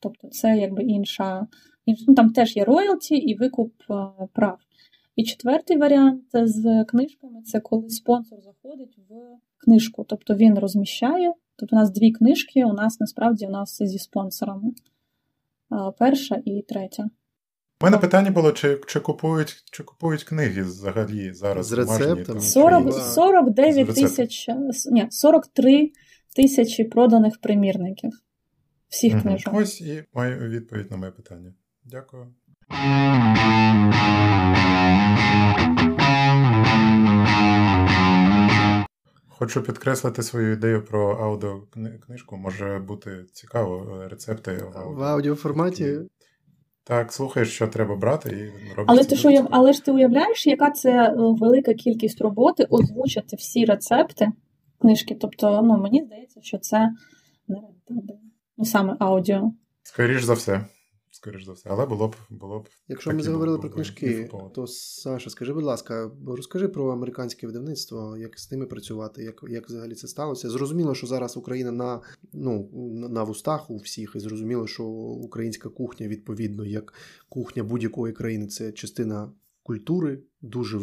[0.00, 1.46] Тобто це якби інша,
[2.08, 3.94] ну, там теж є роялті і викуп е,
[4.32, 4.58] прав.
[5.16, 9.14] І четвертий варіант з книжками це коли спонсор заходить в
[9.58, 10.04] книжку.
[10.08, 11.32] Тобто він розміщає.
[11.56, 14.72] Тобто у нас дві книжки, у нас насправді у нас зі спонсорами.
[15.98, 17.10] Перша і третя.
[17.80, 21.66] У мене питання було: чи чи, купують чи купують книги взагалі зараз?
[21.66, 22.40] З рецептами?
[22.40, 24.48] 40, 49 тисяч,
[24.90, 25.90] ні, 43
[26.36, 28.20] тисячі проданих примірників
[28.88, 29.22] всіх угу.
[29.22, 29.54] книжок.
[29.54, 31.54] Ось і маю відповідь на моє питання.
[31.84, 32.34] Дякую.
[39.28, 42.36] Хочу підкреслити свою ідею про аудіокнижку.
[42.36, 44.94] Може бути цікаво е, рецепти в, аудіо.
[44.94, 45.98] в аудіоформаті.
[46.84, 48.84] Так, слухаєш, що треба брати, і робиш.
[48.88, 53.64] Але ти що, але ж ти уявляєш, яка це е, велика кількість роботи озвучити всі
[53.64, 54.32] рецепти
[54.78, 55.16] книжки?
[55.20, 56.90] Тобто, ну мені здається, що це
[57.48, 57.56] не
[58.56, 59.52] ну саме аудіо.
[59.82, 60.66] Скоріш за все.
[61.10, 62.68] Скоріш за все, але було б було б.
[62.88, 68.38] Якщо ми заговорили про книжки, то Саша, скажи, будь ласка, розкажи про американське видавництво, як
[68.38, 70.50] з ними працювати, як як взагалі це сталося?
[70.50, 72.00] Зрозуміло, що зараз Україна на
[72.32, 72.70] ну
[73.08, 76.94] на вустах у всіх, і зрозуміло, що українська кухня, відповідно, як
[77.28, 79.32] кухня будь-якої країни, це частина
[79.62, 80.78] культури, дуже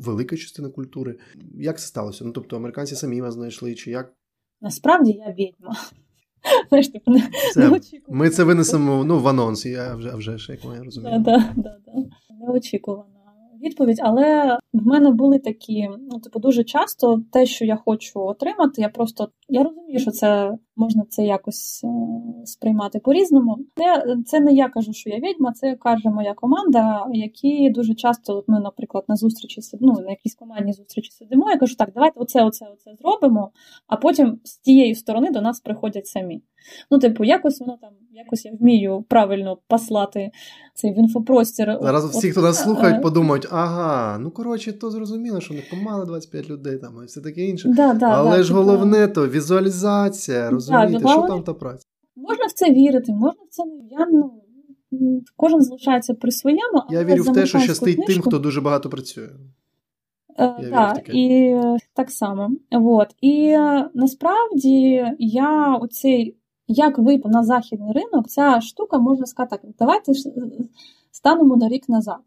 [0.00, 1.18] велика частина культури.
[1.54, 2.24] Як це сталося?
[2.24, 4.12] Ну тобто, американці самі вас знайшли, чи як?
[4.60, 5.76] Насправді я відьма.
[6.68, 10.52] Знаєш, типу, не, це, не Ми це винесемо ну, в анонс, я вже вже ж,
[10.52, 11.18] як я розумію.
[11.18, 11.92] Да, да, да,
[12.46, 13.16] Неочікувана
[13.62, 18.82] відповідь, але в мене були такі, ну типу, дуже часто те, що я хочу отримати,
[18.82, 21.88] я просто я розумію, що це можна це якось е,
[22.44, 23.58] сприймати по-різному.
[23.76, 28.36] Це, це не я кажу, що я відьма, це каже моя команда, які дуже часто,
[28.36, 31.50] от ми, наприклад, на зустрічі ну, на якійсь командній зустрічі сидимо.
[31.50, 33.50] Я кажу, так, давайте оце, оце, оце зробимо,
[33.86, 36.42] а потім з тієї сторони до нас приходять самі.
[36.90, 40.30] Ну, типу, якось воно там, якось я вмію правильно послати
[40.74, 41.78] цей в інфопростір.
[41.82, 46.50] Зараз всі, хто нас слухають, подумають, ага, ну коротше, то зрозуміло, що не помали 25
[46.50, 47.68] людей там і все таке інше.
[47.68, 48.60] Да, да, Але да, ж типу...
[48.60, 51.84] головне то візуалізація, розумієте, да, що там та праця.
[52.16, 54.42] Можна в це вірити, можна в це я, ну,
[55.36, 56.82] Кожен залишається при своєму.
[56.90, 58.12] Я вірю в те, що щастить книжку...
[58.12, 59.28] тим, хто дуже багато працює.
[60.38, 61.56] Е, так, і
[61.94, 62.50] так само.
[62.70, 63.14] От.
[63.20, 66.36] І е, насправді я оцей,
[66.68, 70.12] як випав на західний ринок, ця штука можна сказати так, давайте
[71.10, 72.20] станемо на рік назад.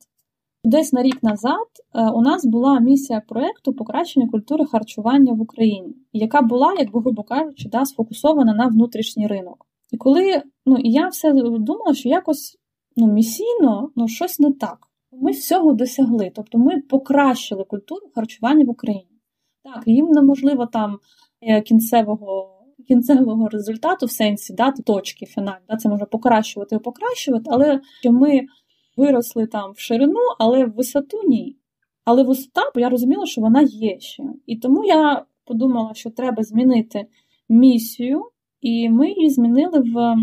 [0.63, 5.95] Десь на рік назад е, у нас була місія проєкту покращення культури харчування в Україні,
[6.13, 9.65] яка була, як би грубо кажучи, да, сфокусована на внутрішній ринок.
[9.91, 12.57] І коли ну, і я все думала, що якось
[12.97, 14.77] ну, місійно ну, щось не так.
[15.11, 19.19] Ми всього досягли, тобто ми покращили культуру харчування в Україні.
[19.63, 20.99] Так, їм неможливо там
[21.41, 22.58] е, кінцевого
[22.89, 25.65] кінцевого результату в сенсі дати точки фінальні.
[25.69, 28.41] Да, Це можна покращувати і покращувати, але ми
[28.97, 31.57] виросли там в ширину, але в висоту ні.
[32.05, 34.23] Але висота, бо я розуміла, що вона є ще.
[34.45, 37.05] І тому я подумала, що треба змінити
[37.49, 38.23] місію,
[38.61, 40.15] і ми її змінили в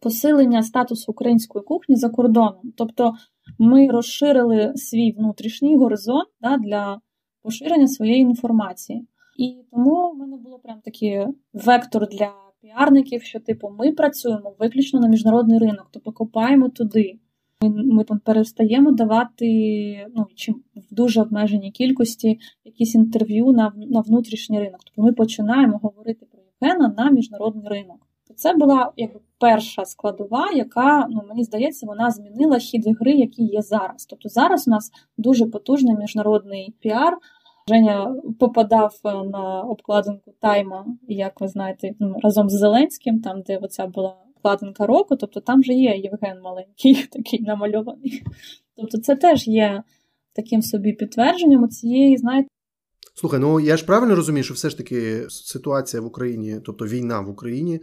[0.00, 2.72] посилення статусу української кухні за кордоном.
[2.76, 3.14] Тобто
[3.58, 7.00] ми розширили свій внутрішній горизонт да, для
[7.42, 9.06] поширення своєї інформації.
[9.38, 15.00] І тому в мене було прям такий вектор для піарників, що типу ми працюємо виключно
[15.00, 17.18] на міжнародний ринок, тобто копаємо туди.
[17.62, 19.46] Ми, ми перестаємо давати
[20.16, 24.80] ну, чим в дуже обмеженій кількості якісь інтерв'ю на на внутрішній ринок.
[24.84, 28.08] Тобто ми починаємо говорити про Євгена на міжнародний ринок.
[28.36, 33.62] Це була якби перша складова, яка, ну мені здається, вона змінила хід гри, який є
[33.62, 34.06] зараз.
[34.06, 37.18] Тобто зараз у нас дуже потужний міжнародний піар.
[37.68, 43.56] Женя попадав е, на обкладинку Тайма, як ви знаєте, ну, разом з Зеленським, там, де
[43.56, 48.22] оця була обкладинка року, тобто там же є Євген маленький, такий намальований.
[48.76, 49.82] Тобто, це теж є
[50.34, 52.48] таким собі підтвердженням цієї, знаєте.
[53.14, 57.20] Слухай, ну я ж правильно розумію, що все ж таки ситуація в Україні, тобто війна
[57.20, 57.80] в Україні,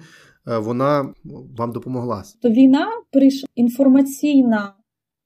[0.48, 1.14] е, вона
[1.58, 2.24] вам допомогла.
[2.42, 4.74] То війна прийшла інформаційна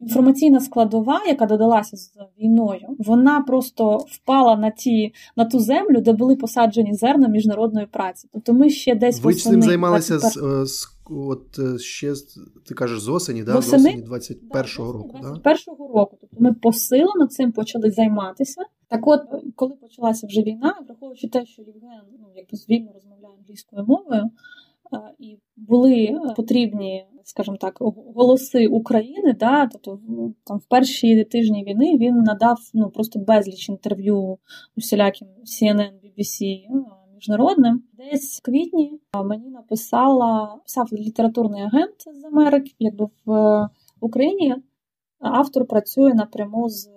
[0.02, 6.14] Інформаційна складова, яка додалася з війною, вона просто впала на ті на ту землю, де
[6.14, 8.28] були посаджені зерна міжнародної праці.
[8.34, 10.34] Тобто ми ще десь ви цим займалися з,
[10.66, 12.14] з от е, ще
[12.66, 13.56] ти кажеш з осені, да?
[13.56, 13.84] Восени?
[13.84, 15.18] з осені 21-го року.
[15.24, 16.00] 21-го да?
[16.00, 16.18] року.
[16.22, 18.62] Тобто ми посилено цим почали займатися.
[18.88, 19.22] Так, от
[19.56, 24.30] коли почалася вже війна, враховуючи те, що Євген ну якби вільно розмовляє англійською мовою
[25.20, 27.78] і були е, потрібні, скажімо так,
[28.16, 29.36] голоси України.
[29.40, 30.00] Да, тобто
[30.46, 34.38] там в перші тижні війни він надав ну просто безліч інтерв'ю
[34.78, 36.68] усіляким CNN, BBC е,
[37.16, 37.84] міжнародним.
[37.94, 43.70] Десь в квітні мені написала писав літературний агент з Америки, якби в
[44.00, 44.56] Україні
[45.20, 46.89] автор працює напряму з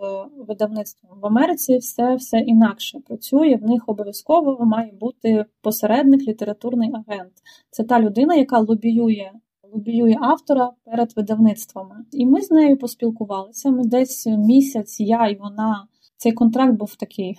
[0.48, 1.20] видавництвом.
[1.20, 3.58] В Америці все все інакше працює.
[3.62, 7.32] В них обов'язково має бути посередник, літературний агент.
[7.70, 9.30] Це та людина, яка лобіює.
[9.72, 12.04] Лобіює автора перед видавництвами.
[12.12, 13.70] І ми з нею поспілкувалися.
[13.70, 15.86] Ми десь місяць, я і вона.
[16.16, 17.36] Цей контракт був такий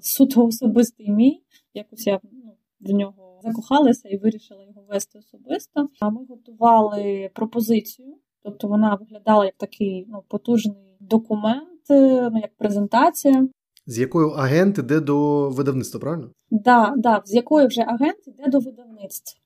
[0.00, 1.42] суто особистий мій.
[1.74, 5.88] Якось я ну, в нього закохалася і вирішила його вести особисто.
[6.00, 12.56] А ми готували пропозицію Тобто вона виглядала як такий ну, потужний документ, е, ну як
[12.56, 13.48] презентація.
[13.86, 16.30] З якою агент іде до видавництва, правильно?
[16.50, 19.40] Да, да, з якої вже агент іде до видавництва.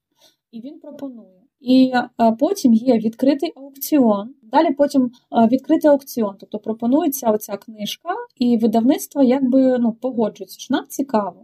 [0.51, 1.41] І він пропонує.
[1.61, 4.35] І а, е, потім є відкритий аукціон.
[4.43, 10.61] Далі потім а, е, відкритий аукціон, тобто пропонується оця книжка, і видавництво якби ну, погоджується,
[10.61, 11.43] що нам цікаво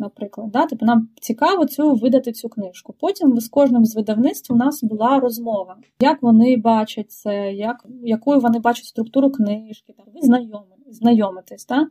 [0.00, 0.50] наприклад.
[0.50, 0.66] Да?
[0.66, 2.94] Тобто нам цікаво цю видати цю книжку.
[3.00, 8.40] Потім з кожним з видавництв у нас була розмова, як вони бачать це, як, якою
[8.40, 11.66] вони бачать структуру книжки, так, ви знайомі, знайомитесь.
[11.66, 11.86] Да?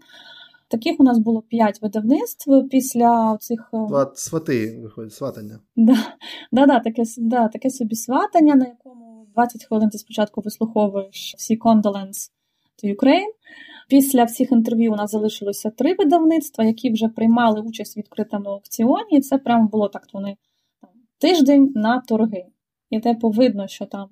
[0.67, 5.59] Таких у нас було п'ять видавництв після цих е, свати виходить, сватання.
[5.75, 5.97] Да,
[6.51, 11.57] да, да, таке да, таке собі сватання, на якому 20 хвилин ти спочатку вислуховуєш всі
[11.57, 12.09] to
[12.83, 13.33] Ukraine,
[13.89, 19.17] Після всіх інтерв'ю у нас залишилося три видавництва, які вже приймали участь в відкритому аукціоні.
[19.17, 20.07] І це прямо було так.
[20.13, 20.37] Вони
[20.81, 22.45] там тиждень на торги.
[22.89, 24.09] І типу видно, що там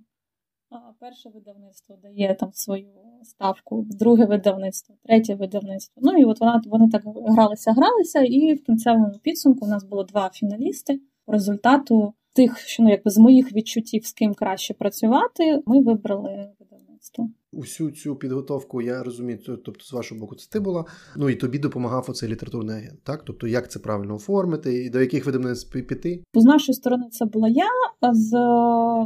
[1.00, 2.90] перше видавництво дає там свою
[3.24, 6.02] ставку, друге видавництво, третє видавництво.
[6.06, 10.04] Ну і от вона вони так гралися, гралися, і в кінцевому підсумку у нас було
[10.04, 11.00] два фіналісти.
[11.26, 16.50] По результату тих, що ну якби з моїх відчуттів, з ким краще працювати, ми вибрали
[16.60, 17.30] видавництво.
[17.52, 20.86] Усю цю підготовку я розумію, тобто з вашого боку це ти була.
[21.16, 23.24] Ну і тобі допомагав оцей літературний агент, так?
[23.26, 26.24] Тобто, як це правильно оформити, і до яких видавництв піти?
[26.34, 27.70] З нашої сторони це була я.
[28.02, 28.38] А з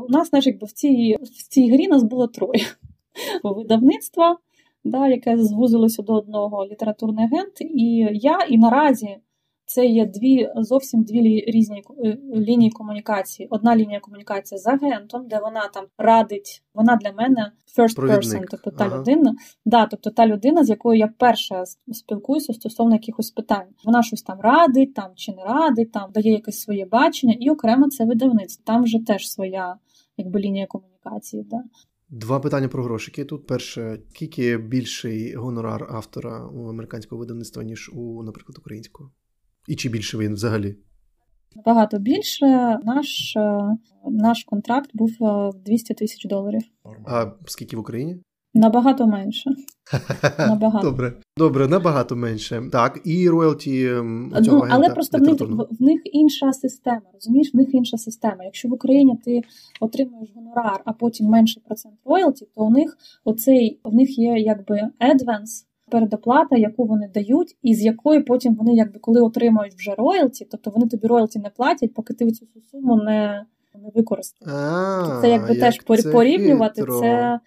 [0.10, 2.66] у нас, знаєш, якби в цій в цій грі нас було троє
[3.44, 4.38] видавництва,
[4.84, 9.18] да, яке звузилося до одного літературний агент, і я, і наразі
[9.74, 13.48] це є дві зовсім дві різні е, лінії комунікації.
[13.52, 18.72] Одна лінія комунікації з агентом, де вона там радить, вона для мене first person, тобто
[18.72, 19.00] та ага.
[19.00, 23.68] людина, да, тобто та людина, з якою я перша спілкуюся стосовно якихось питань.
[23.86, 27.90] Вона щось там радить, там чи не радить, там дає якесь своє бачення, і окремо
[27.90, 28.64] це видавництво.
[28.66, 29.76] Там вже теж своя
[30.18, 31.44] якби лінія комунікації.
[31.44, 31.64] Да.
[32.10, 33.26] Два питання про грошики.
[33.26, 39.12] Тут перше, скільки більший гонорар автора у американського видавництва, ніж у, наприклад, українського?
[39.68, 40.76] І чи більше він взагалі?
[41.56, 42.46] Набагато більше.
[42.84, 43.60] Наш е,
[44.10, 45.12] наш контракт був
[45.66, 46.62] 200 е, тисяч доларів.
[47.06, 48.18] А скільки в Україні?
[48.54, 49.50] Набагато менше.
[50.40, 50.90] Набагато.
[50.90, 52.64] Добре, добре, набагато менше.
[52.72, 53.88] Так, і роялті
[54.44, 55.42] цього ну, Але просто в них
[55.80, 57.02] в них інша система.
[57.14, 58.44] Розумієш, в них інша система.
[58.44, 59.42] Якщо в Україні ти
[59.80, 64.76] отримуєш гонорар, а потім менший процент роялті, то у них оцей в них є якби
[65.00, 70.48] advance, передоплата, яку вони дають, і з якої потім вони, якби коли отримають вже роялті,
[70.52, 74.56] тобто вони тобі роялті не платять, поки ти цю суму не не використаєш.
[75.22, 75.78] Це якби теж
[76.12, 76.82] порівнювати.
[77.02, 77.40] Це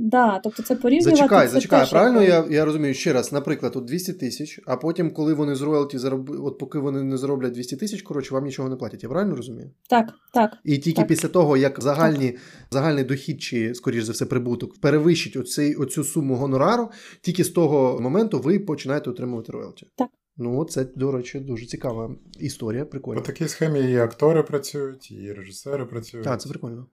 [0.00, 1.16] Да, тобто це порівнювати.
[1.16, 4.76] Зачекай, це зачекай, теж правильно я я розумію ще раз, наприклад, от 200 тисяч, а
[4.76, 6.30] потім, коли вони з роялті зароб...
[6.30, 9.02] от поки вони не зароблять 200 тисяч, коротше, вам нічого не платять.
[9.02, 9.70] Я правильно розумію?
[9.88, 10.56] Так, так.
[10.64, 11.08] І тільки так.
[11.08, 12.36] після того, як загальні,
[12.70, 16.90] загальний дохід чи, скоріш за все, прибуток перевищить оцей, оцю суму гонорару,
[17.20, 19.86] тільки з того моменту ви починаєте отримувати роялті.
[19.96, 20.08] Так.
[20.36, 22.84] Ну, це, до речі, дуже цікава історія.
[22.84, 23.20] Прикольно.
[23.20, 26.24] По такій схемі і актори працюють, і режисери працюють.
[26.24, 26.86] Так, це прикольно.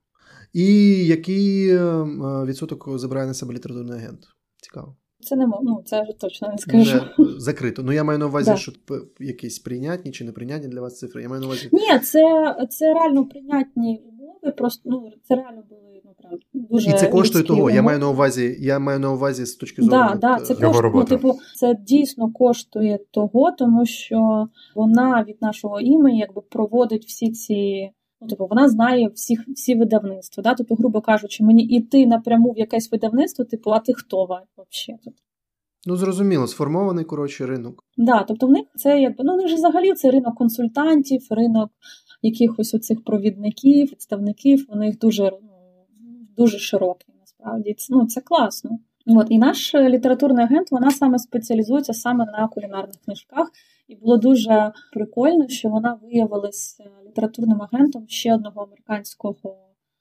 [0.55, 0.65] І
[1.05, 2.05] який е, е,
[2.45, 4.19] відсоток забирає на себе літературний агент?
[4.61, 4.95] Цікаво.
[5.19, 7.01] Це не ну, це вже точно не скажу.
[7.17, 7.83] Не закрито.
[7.83, 8.57] Ну я маю на увазі, да.
[8.57, 8.71] що
[9.19, 11.21] якісь прийнятні чи неприйнятні для вас цифри.
[11.21, 11.69] Я маю на увазі.
[11.71, 14.51] Ні, це це реально прийнятні умови.
[14.57, 17.59] Просто ну це реально були ну прям дуже і це коштує того.
[17.59, 17.73] Умови.
[17.73, 18.57] Я маю на увазі.
[18.59, 19.91] Я маю на увазі з точки зору.
[19.91, 25.79] Да, да, це коштує, ну, типу, це дійсно коштує того, тому що вона від нашого
[25.79, 27.91] імені якби проводить всі ці.
[28.25, 30.43] Ну, типу, вона знає всіх всі видавництва.
[30.43, 30.53] Да?
[30.53, 35.13] Тобто, грубо кажучи, мені йти напряму в якесь видавництво, типу, а ти хто взагалі тут?
[35.85, 37.83] Ну, зрозуміло, сформований коротше ринок.
[37.97, 41.71] Да, тобто в них це якби ну, в них же взагалі це ринок консультантів, ринок
[42.21, 44.65] якихось оцих провідників, представників.
[44.69, 45.49] Вони їх дуже ну,
[46.37, 47.73] дуже широкий, насправді.
[47.73, 48.79] Це, ну, це класно.
[49.07, 53.51] От, І наш літературний агент вона саме спеціалізується саме на кулінарних книжках.
[53.87, 59.35] І було дуже прикольно, що вона виявилася літературним агентом ще одного американського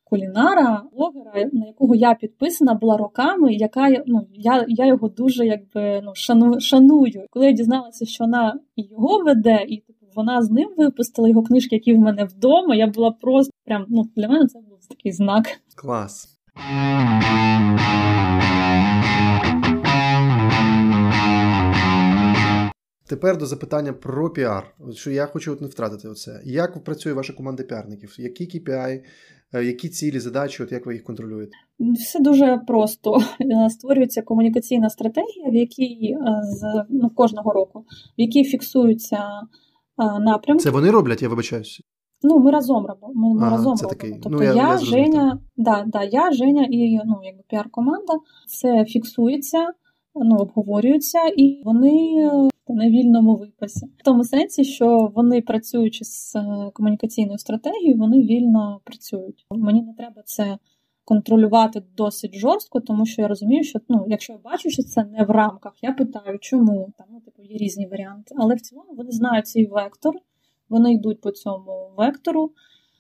[0.05, 6.01] кулінара, блогера, на якого я підписана була роками, яка ну я я його дуже якби
[6.05, 7.27] ну шану, шаную.
[7.31, 11.77] Коли я дізналася, що вона його веде, і типу вона з ним випустила його книжки,
[11.77, 12.75] які в мене вдома.
[12.75, 15.45] Я була просто прям ну для мене це був такий знак.
[15.77, 16.39] Клас.
[23.07, 24.75] Тепер до запитання про піар.
[24.93, 26.41] Що я хочу от не втратити оце.
[26.45, 28.15] Як працює ваша команда піарників?
[28.19, 29.01] Які KPI,
[29.55, 31.53] е, які цілі, задачі, от як ви їх контролюєте?
[31.79, 33.19] Все дуже просто.
[33.71, 37.85] Створюється комунікаційна стратегія, в якій е, з ну, кожного року,
[38.19, 40.65] в якій фіксуються е, напрямки.
[40.65, 41.83] Це вони роблять, я вибачаюся.
[42.23, 43.13] Ну, ми разом робимо.
[43.15, 44.01] Ми, ми ага, разом це робимо.
[44.01, 44.21] Такий.
[44.23, 48.13] Тобто ну, я, я, я Женя, да, да, я, Женя і ну, якби піар-команда.
[48.47, 49.67] Це фіксується,
[50.15, 52.29] ну, обговорюється, і вони
[52.69, 53.87] на вільному випасі.
[53.99, 59.47] В тому сенсі, що вони працюючи з е, комунікаційною стратегією, вони вільно працюють.
[59.51, 60.59] Мені не треба це
[61.05, 65.25] контролювати досить жорстко, тому що я розумію, що ну, якщо я бачу, що це не
[65.25, 68.35] в рамках, я питаю, чому там ну, типу є різні варіанти.
[68.39, 70.15] Але в цілому вони знають цей вектор,
[70.69, 72.53] вони йдуть по цьому вектору,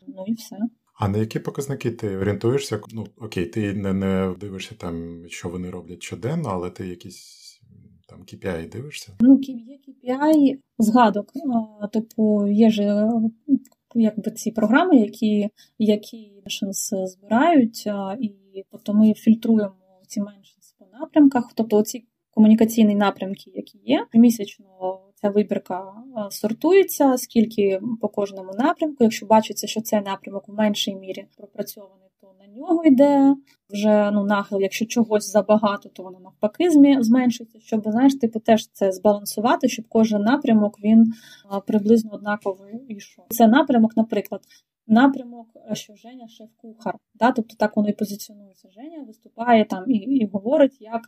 [0.06, 0.56] ну і все.
[0.94, 2.80] А на які показники ти орієнтуєшся?
[2.92, 7.43] Ну окей, ти не не дивишся там, що вони роблять щоденно, але ти якісь
[8.14, 9.12] там KPI дивишся?
[9.20, 11.32] Ну, є KPI згадок.
[11.92, 13.08] Типу, є ж
[13.94, 17.86] якби ці програми, які які mentions збирають,
[18.20, 18.32] і
[18.70, 19.74] тобто ми фільтруємо
[20.06, 25.92] ці mentions по напрямках, тобто ці комунікаційні напрямки, які є, місячно ця вибірка
[26.30, 29.04] сортується, скільки по кожному напрямку.
[29.04, 33.36] Якщо бачиться, що цей напрямок в меншій мірі пропрацьований то на нього йде.
[33.70, 36.70] Вже ну нахил, якщо чогось забагато, то воно навпаки
[37.00, 41.12] зменшується, щоб знаєш, типу теж це збалансувати, щоб кожен напрямок він
[41.66, 43.24] приблизно однаковий йшов.
[43.28, 44.40] Це напрямок, наприклад,
[44.86, 46.94] напрямок, що Женя шеф-кухар.
[47.14, 47.32] Да?
[47.32, 48.68] Тобто так воно і позиціонується.
[48.70, 51.02] Женя виступає там і, і говорить як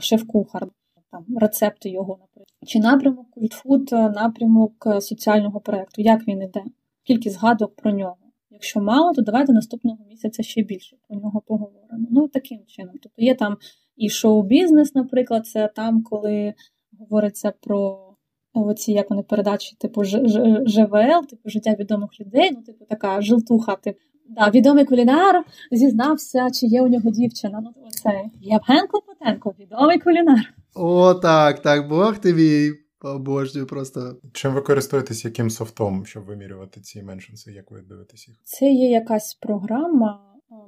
[0.00, 0.66] шеф-кухар,
[1.10, 2.48] там рецепти його, наприклад.
[2.66, 6.64] Чи напрямок культфуд, напрямок соціального проєкту, як він іде?
[7.04, 8.16] Кількість згадок про нього.
[8.52, 12.06] Якщо мало, то давайте наступного місяця ще більше про нього поговоримо.
[12.10, 12.94] Ну, таким чином.
[13.02, 13.56] Тобто є там
[13.96, 16.54] і шоу-бізнес, наприклад, це там, коли
[16.98, 18.08] говориться про
[18.54, 23.98] оці, як вони передачі, типу ЖВЛ, типу життя відомих людей, ну, типу, така жилтуха, типу.
[24.28, 27.60] Да, відомий кулінар зізнався, чи є у нього дівчина.
[27.62, 30.54] Ну, оце Євген Клопотенко, відомий кулінар.
[30.74, 32.72] О, так, так, Бог тобі
[33.08, 34.16] обожнюю просто.
[34.32, 38.36] Чим ви користуєтесь яким софтом, щоб вимірювати ці меншинси, як ви дивитесь їх?
[38.44, 40.20] Це є якась програма,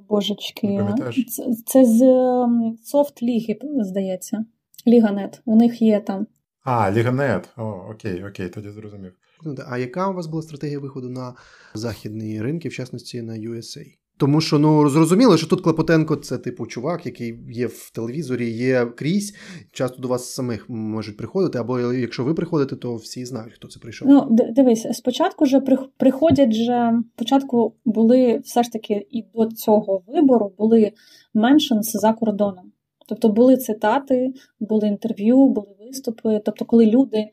[0.09, 0.85] божечки.
[1.29, 4.45] Це, це з ем, софт ліги, здається.
[4.87, 5.41] Ліганет.
[5.45, 6.27] У них є там.
[6.63, 7.49] А, Ліганет.
[7.57, 9.13] О, окей, окей, тоді зрозумів.
[9.67, 11.33] А яка у вас була стратегія виходу на
[11.73, 13.97] західні ринки, в частності на USA?
[14.17, 18.85] Тому що ну зрозуміло, що тут Клопотенко це типу чувак, який є в телевізорі, є
[18.85, 19.35] крізь.
[19.71, 23.79] Часто до вас самих можуть приходити, або якщо ви приходите, то всі знають, хто це
[23.79, 24.07] прийшов.
[24.07, 25.61] Ну дивись, спочатку вже
[25.97, 27.01] приходять же.
[27.15, 30.91] Спочатку були все ж таки і до цього вибору були
[31.33, 32.71] меншинс за кордоном.
[33.07, 36.41] Тобто були цитати, були інтерв'ю, були виступи.
[36.45, 37.29] Тобто, коли люди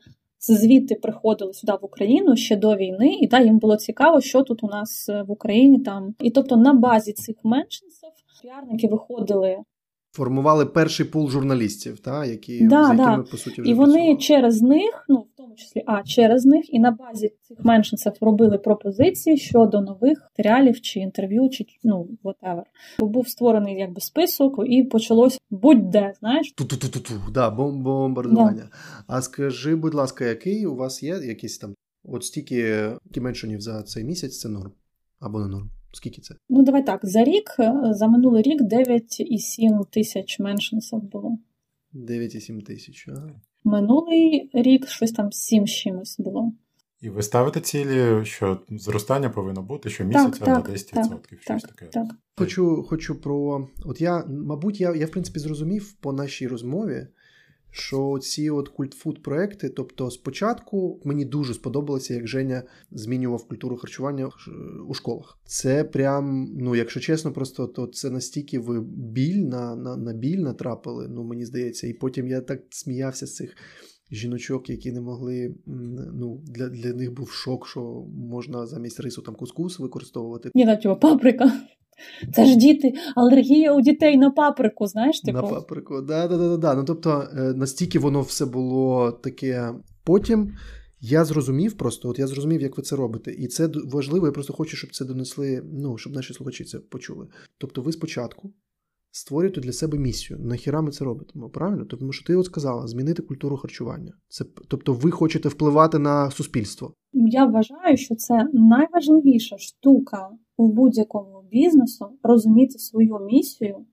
[0.51, 4.63] звідти приходили сюди в Україну ще до війни, і та їм було цікаво, що тут
[4.63, 6.15] у нас е, в Україні там.
[6.19, 8.09] І тобто на базі цих меншинсів
[8.41, 9.57] піарники виходили.
[10.15, 13.31] Формували перший пул журналістів, та які да, з якими, да.
[13.31, 14.17] по суті вже і вони працювали.
[14.17, 18.57] через них, ну в тому числі, а через них, і на базі цих меншинців робили
[18.57, 22.63] пропозиції щодо нових матеріалів чи інтерв'ю, чи ну whatever.
[22.99, 26.51] Був створений якби список, і почалось будь-де, знаєш.
[26.51, 28.69] Ту-ту-ту-ту, да, бомбардування.
[28.71, 29.05] Да.
[29.07, 34.03] А скажи, будь ласка, який у вас є якийсь там от стільки меншинів за цей
[34.03, 34.39] місяць?
[34.39, 34.71] Це норм
[35.19, 35.69] або не норм?
[35.93, 36.35] Скільки це?
[36.49, 36.99] Ну, давай так.
[37.03, 41.37] За рік, е, за минулий рік 9,7 тисяч меншинсів було.
[41.93, 43.29] 9,7 тисяч, а?
[43.63, 46.53] Минулий рік щось там 7 чимось було.
[47.01, 50.93] І ви ставите цілі, що зростання повинно бути щомісяця на 10%.
[50.93, 51.85] Так, щось так, таке.
[51.85, 52.07] Так.
[52.37, 53.67] Хочу хочу про.
[53.85, 57.07] От я, мабуть, я, я в принципі зрозумів по нашій розмові,
[57.73, 64.29] що ці от культфуд проекти, тобто спочатку мені дуже сподобалося, як Женя змінював культуру харчування
[64.87, 65.37] у школах.
[65.45, 70.39] Це прям, ну якщо чесно, просто то це настільки ви біль на, на, на біль
[70.39, 73.55] натрапили, ну мені здається, і потім я так сміявся з цих.
[74.11, 75.55] Жіночок, які не могли,
[76.13, 77.81] ну для для них був шок, що
[78.15, 80.51] можна замість рису там кускус використовувати.
[80.55, 81.51] Ні, на чого паприка.
[82.33, 85.21] Це ж діти, алергія у дітей на паприку, знаєш?
[85.21, 85.37] типу?
[85.37, 86.73] На паприку, да, да, да, да.
[86.73, 89.73] Ну тобто, е, настільки воно все було таке.
[90.03, 90.53] Потім
[91.01, 93.31] я зрозумів просто, от я зрозумів, як ви це робите.
[93.31, 97.27] І це важливо, я просто хочу, щоб це донесли, ну, щоб наші слухачі це почули.
[97.57, 98.53] Тобто, ви спочатку
[99.11, 100.39] створюєте для себе місію.
[100.39, 101.85] Нахіра ми це робимо, правильно?
[101.85, 104.13] Тому що ти от сказала, змінити культуру харчування.
[104.27, 106.93] Це тобто, ви хочете впливати на суспільство.
[107.13, 113.85] Я вважаю, що це найважливіша штука у будь-якому бізнесу розуміти свою місію,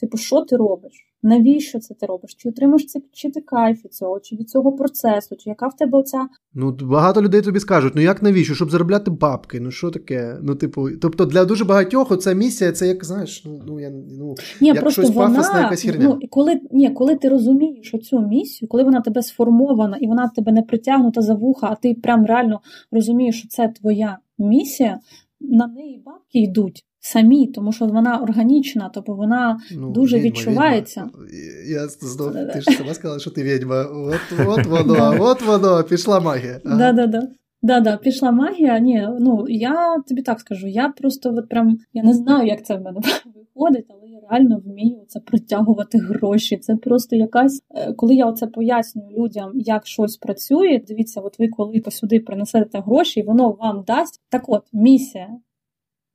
[0.00, 1.14] типу, що ти робиш.
[1.22, 2.34] Навіщо це ти робиш?
[2.34, 5.76] Чи отримаєш це, чи ти кайф від цього, чи від цього процесу, чи яка в
[5.76, 6.28] тебе оця.
[6.54, 8.54] Ну, багато людей тобі скажуть: ну як навіщо?
[8.54, 9.60] Щоб заробляти бабки?
[9.60, 10.38] Ну що таке?
[10.42, 14.34] Ну, типу, тобто для дуже багатьох оця місія, це як знаєш, ну ну я ну
[14.60, 16.04] ні, як просто щось вона, пафосна якась херня.
[16.04, 20.52] Ну, коли ні, коли ти розумієш оцю місію, коли вона тебе сформована і вона тебе
[20.52, 22.60] не притягнута за вуха, а ти прям реально
[22.92, 25.00] розумієш, що це твоя місія,
[25.50, 31.02] на неї бабки йдуть самі, тому що вона органічна, тобто вона ну, дуже відьма, відчувається.
[31.02, 31.80] Відьма.
[31.80, 33.82] Я знов, ти ж сама сказала, що ти відьма.
[33.84, 36.60] От от воно, от воно, пішла магія.
[36.64, 36.92] Ага.
[36.92, 37.22] Да, да,
[37.66, 37.80] да.
[37.80, 38.78] Да, пішла магія.
[38.78, 40.66] Ні, ну я тобі так скажу.
[40.66, 44.58] Я просто от прям я не знаю, як це в мене виходить, але я реально
[44.64, 46.56] вмію це притягувати гроші.
[46.56, 50.80] Це просто якась, е, коли я оце пояснюю людям, як щось працює.
[50.88, 54.20] Дивіться, от ви коли посюди принесете гроші, воно вам дасть.
[54.28, 55.28] Так, от місія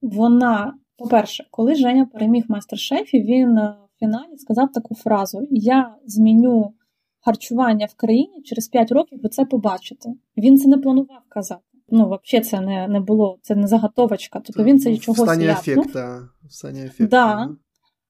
[0.02, 6.74] вона, по-перше, коли Женя переміг майстер-шефі, він е, в фіналі сказав таку фразу: Я зміню
[7.20, 10.10] харчування в країні через 5 років ви це побачите.
[10.38, 11.62] Він це не планував казати.
[11.90, 14.42] Ну, взагалі, це не не було, це не заготовочка.
[14.46, 16.30] Тобто він це чогось стані ефекта.
[16.44, 17.08] В стані ефекта.
[17.08, 17.50] Да.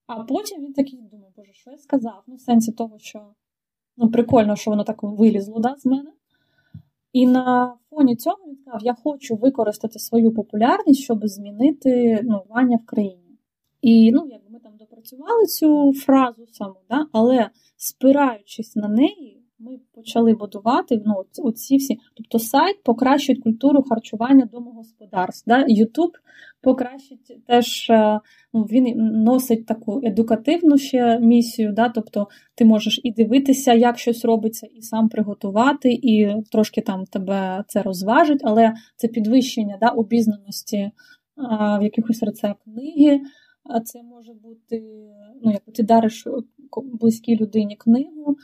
[0.07, 2.23] А потім він такий думає, боже, що я сказав?
[2.27, 3.21] Ну, в сенсі того, що
[3.97, 6.11] ну, прикольно, що воно так вилізло да, з мене.
[7.13, 12.85] І на фоні цього він сказав: я хочу використати свою популярність, щоб змінити ну, в
[12.85, 13.39] країні.
[13.81, 14.48] І ну, якби
[15.13, 17.05] ми цю фразу саму, да?
[17.11, 21.97] але спираючись на неї, ми почали будувати ну, оці всі.
[22.13, 25.47] Тобто сайт покращить культуру харчування домогосподарств.
[25.47, 25.65] Да?
[25.67, 26.11] Ютуб
[26.61, 28.19] покращить теж, е,
[28.53, 31.71] ну, він носить таку едукативну ще місію.
[31.73, 31.89] Да?
[31.89, 37.63] Тобто ти можеш і дивитися, як щось робиться, і сам приготувати, і трошки там тебе
[37.67, 40.91] це розважить, але це підвищення да, обізнаності
[41.79, 43.21] в якихось рецептах книги.
[43.69, 44.83] А це може бути,
[45.41, 46.27] ну, як ти дариш
[46.93, 48.37] близькій людині книгу,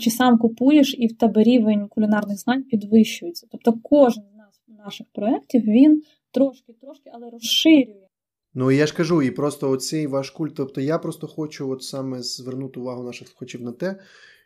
[0.00, 3.46] чи сам купуєш, і в тебе рівень кулінарних знань підвищується.
[3.50, 8.06] Тобто кожен з нас наших проєктів він трошки-трошки, але розширює.
[8.54, 10.54] Ну я ж кажу, і просто оцей ваш культ.
[10.54, 13.96] Тобто я просто хочу от саме звернути увагу наших слухачів на те,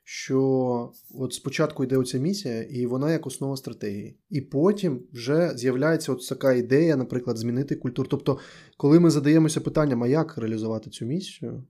[0.08, 4.18] що от спочатку йде оця місія, і вона як основа стратегії.
[4.30, 8.08] І потім вже з'являється от така ідея, наприклад, змінити культуру.
[8.10, 8.38] Тобто,
[8.76, 11.64] коли ми задаємося питанням, а як реалізувати цю місію,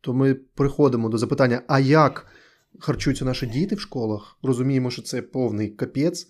[0.00, 2.26] то ми приходимо до запитання, а як
[2.78, 6.28] харчуються наші діти в школах, розуміємо, що це повний капець.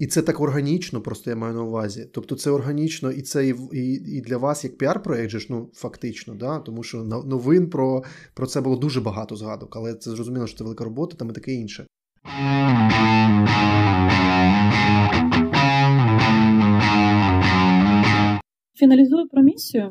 [0.00, 2.10] І це так органічно, просто я маю на увазі.
[2.14, 5.70] Тобто це органічно, і це і і, і для вас як піар-проект, же ж, ну
[5.74, 6.58] фактично, да?
[6.58, 8.02] тому що новин про
[8.34, 11.32] про це було дуже багато згадок, але це зрозуміло, що це велика робота там і
[11.32, 11.86] таке інше.
[18.74, 19.90] Фіналізую про місію.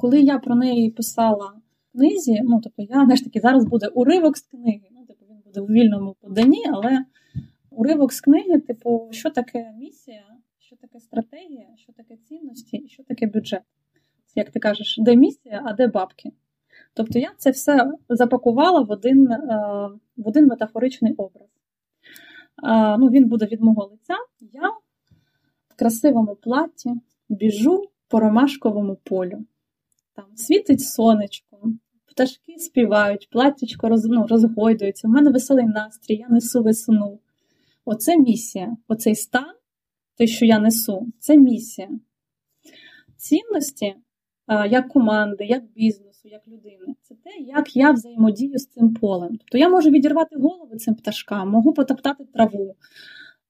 [0.00, 1.52] Коли я про неї писала
[1.94, 4.88] в книзі, ну тобто я знаєш таки зараз буде уривок з книги.
[4.92, 7.04] Ну, типу, він буде у вільному поданні, але
[7.76, 10.24] уривок з книги, типу, що таке місія,
[10.58, 13.62] що таке стратегія, що таке цінності і що таке бюджет.
[14.34, 16.32] Як ти кажеш, де місія, а де бабки?
[16.94, 19.38] Тобто я це все запакувала в один е,
[20.16, 21.48] в один метафоричний образ.
[22.64, 24.14] Е, ну, Він буде від мого лиця.
[24.52, 24.68] Я
[25.68, 26.94] в красивому платі
[27.28, 29.44] біжу по ромашковому полю.
[30.14, 31.72] Там світить сонечко,
[32.06, 35.08] пташки співають, платтячко роз, ну, розгойдується.
[35.08, 37.18] У мене веселий настрій, я несу весну.
[37.88, 38.76] Оце місія.
[38.88, 39.54] Оцей стан,
[40.16, 41.88] те, що я несу, це місія.
[43.16, 43.94] Цінності,
[44.48, 49.36] як команди, як бізнесу, як людини, це те, як я взаємодію з цим полем.
[49.38, 52.76] Тобто я можу відірвати голову цим пташкам, можу потоптати траву,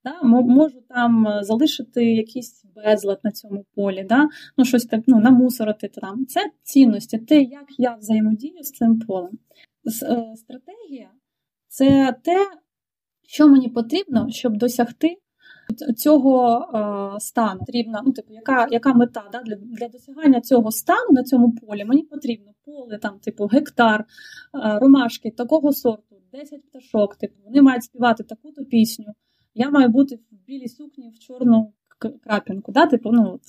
[0.03, 5.87] да, можу там залишити якийсь безлад на цьому полі, да, ну щось так ну, намусорити
[5.87, 6.25] там.
[6.25, 9.39] Це цінності, те, як я взаємодію з цим полем.
[9.87, 11.09] Е, стратегія
[11.67, 12.47] це те,
[13.27, 15.17] що мені потрібно, щоб досягти
[15.97, 16.59] цього
[17.15, 17.59] е, стану.
[17.59, 19.41] Потрібна, ну, типу, яка яка мета да?
[19.41, 24.79] для для досягання цього стану на цьому полі мені потрібно поле, там, типу, гектар, е,
[24.79, 29.05] ромашки такого сорту, 10 пташок, типу, вони мають співати таку-то пісню.
[29.55, 31.73] Я маю бути в білій сукні в чорну
[32.23, 32.71] крапінку.
[32.71, 32.85] Да?
[32.85, 33.41] Типу, ну, от.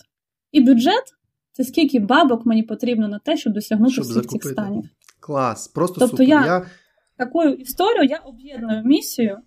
[0.53, 1.05] І бюджет
[1.53, 4.39] це скільки бабок мені потрібно на те, щоб досягнути щоб всіх закупити.
[4.39, 4.85] цих станів.
[5.21, 6.29] Клас, просто тобто супер.
[6.29, 6.67] Я, я
[7.17, 9.39] такою історію я об'єдную місію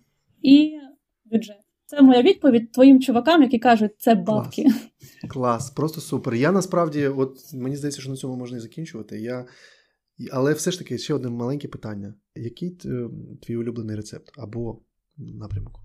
[0.42, 0.78] і
[1.24, 1.60] бюджет.
[1.86, 4.62] Це моя відповідь твоїм чувакам, які кажуть, це бабки.
[4.62, 5.70] Клас, Клас.
[5.70, 6.34] просто супер.
[6.34, 9.20] Я насправді, от мені здається, що на цьому можна і закінчувати.
[9.20, 9.46] Я...
[10.32, 13.08] Але все ж таки ще одне маленьке питання: який е,
[13.42, 14.82] твій улюблений рецепт або
[15.16, 15.80] напрямок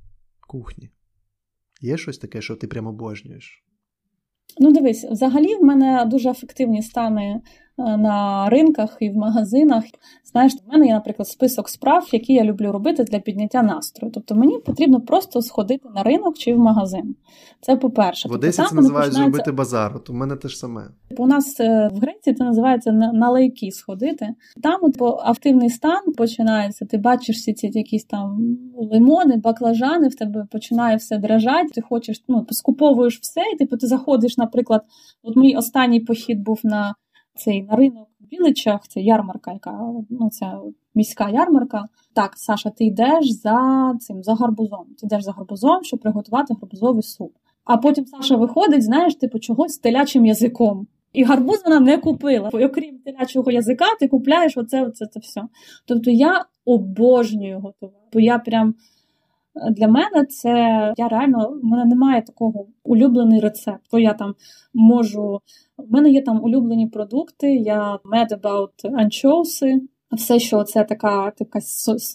[0.48, 0.90] кухні?
[1.82, 3.64] Є щось таке, що ти прямо обожнюєш?
[4.60, 7.42] Ну, дивись, взагалі в мене дуже ефективні стани
[7.78, 9.84] на ринках і в магазинах.
[10.32, 14.12] Знаєш, в мене є, наприклад, список справ, які я люблю робити для підняття настрою.
[14.14, 17.16] Тобто мені потрібно просто сходити на ринок чи в магазин.
[17.62, 18.30] Це по-перше.
[18.30, 19.32] В Одесі тобто, це називають починається...
[19.32, 19.92] зробити базар.
[19.96, 20.82] От у мене теж саме.
[21.18, 24.30] У нас е, в Греції це називається на лайки сходити.
[24.64, 26.86] Там от, активний стан починається.
[26.86, 28.58] Ти бачиш всі ці якісь там
[28.92, 31.70] лимони, баклажани, в тебе починає все дрожати.
[31.74, 34.82] Ти хочеш ну, скуповуєш все, і типу ти заходиш, наприклад,
[35.24, 36.96] от мій останній похід був на
[37.38, 40.54] цей на ринок в Біличах, це ярмарка, яка ну це
[40.96, 41.86] міська ярмарка.
[42.14, 44.86] Так, Саша, ти йдеш за цим за гарбузом.
[45.00, 47.34] Ти йдеш за гарбузом, щоб приготувати гарбузовий суп.
[47.66, 50.88] А потім Саша виходить, знаєш, типу чогось з телячим язиком.
[51.14, 52.50] І гарбуз вона не купила.
[52.54, 55.44] Окрім телячого язика, ти купляєш оце, оце це все.
[55.86, 58.08] Тобто я обожнюю готувати.
[58.14, 58.76] Бо я прям
[59.72, 60.50] для мене це
[60.98, 63.82] я реально в мене немає такого улюблений рецепт.
[63.92, 64.36] То я там
[64.74, 65.42] можу.
[65.78, 67.56] У мене є там улюблені продукти.
[67.56, 69.80] Я mad about anchovies,
[70.12, 71.60] все, що це така така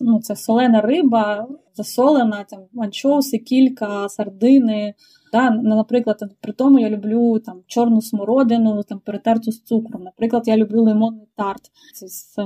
[0.01, 4.95] ну, це солена риба, засолена, там анчоуси, кілька, сардини.
[5.33, 10.03] Да, Наприклад, при тому я люблю там чорну смородину, там перетерту з цукром.
[10.03, 12.39] Наприклад, я люблю лимонний тарт з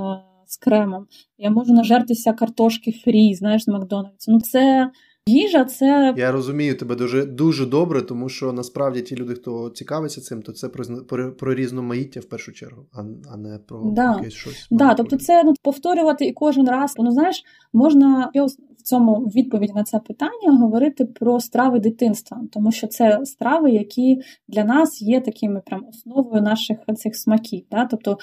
[0.47, 1.07] з кремом.
[1.37, 4.31] Я можу нажертися картошки фрі, знаєш, з Макдональдсу.
[4.31, 4.91] Ну, це
[5.27, 10.21] Їжа це я розумію тебе дуже дуже добре, тому що насправді ті люди, хто цікавиться
[10.21, 14.15] цим, то це про про, про різноманіття в першу чергу, а а не про да.
[14.17, 14.67] якесь щось.
[14.71, 16.93] Да, тобто це ну, повторювати і кожен раз.
[16.97, 17.43] Ну знаєш,
[17.73, 18.31] можна
[18.77, 24.21] в цьому відповіді на це питання говорити про страви дитинства, тому що це страви, які
[24.47, 27.65] для нас є такими прям основою наших цих смаків.
[27.71, 27.85] Да?
[27.85, 28.17] Тобто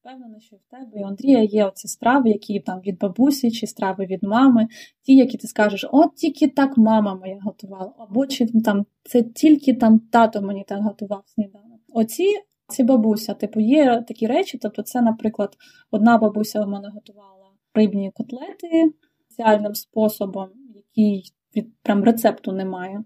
[0.00, 4.06] впевнена, що в тебе і Андрія є оці страви, які там від бабусі чи страви
[4.06, 4.68] від мами,
[5.02, 9.74] ті, які ти скажеш, от тільки так мама моя готувала, або чи там це тільки
[9.74, 11.80] там тато мені так готував сніданок.
[11.92, 12.26] Оці
[12.68, 14.58] ці бабуся, типу, є такі речі.
[14.58, 15.56] Тобто, це, наприклад,
[15.90, 18.92] одна бабуся в мене готувала рибні котлети
[19.24, 23.04] спеціальним способом, який від прям рецепту немає.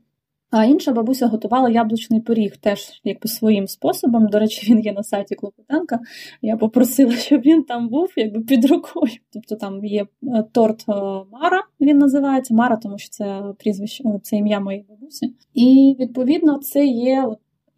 [0.57, 4.27] А інша бабуся готувала яблучний пиріг теж якби своїм способом.
[4.27, 6.01] До речі, він є на сайті Клопотенка.
[6.43, 9.13] Я попросила, щоб він там був якби під рукою.
[9.33, 10.93] Тобто там є е, торт е,
[11.33, 15.35] Мара, він називається Мара, тому що це прізвище, це ім'я моєї бабусі.
[15.55, 17.29] І відповідно це є,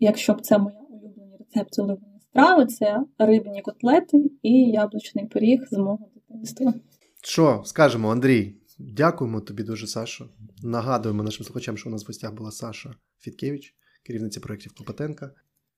[0.01, 5.79] якщо б це моя улюблені рецепти улюблені страви, це рибні котлети і яблучний пиріг з
[5.79, 6.75] мого дитинства.
[7.23, 8.55] Що скажемо, Андрій?
[8.79, 10.29] Дякуємо тобі дуже, Сашо.
[10.63, 15.31] Нагадуємо нашим слухачам, що у нас в гостях була Саша Фіткевич, керівниця проєктів Клопотенка.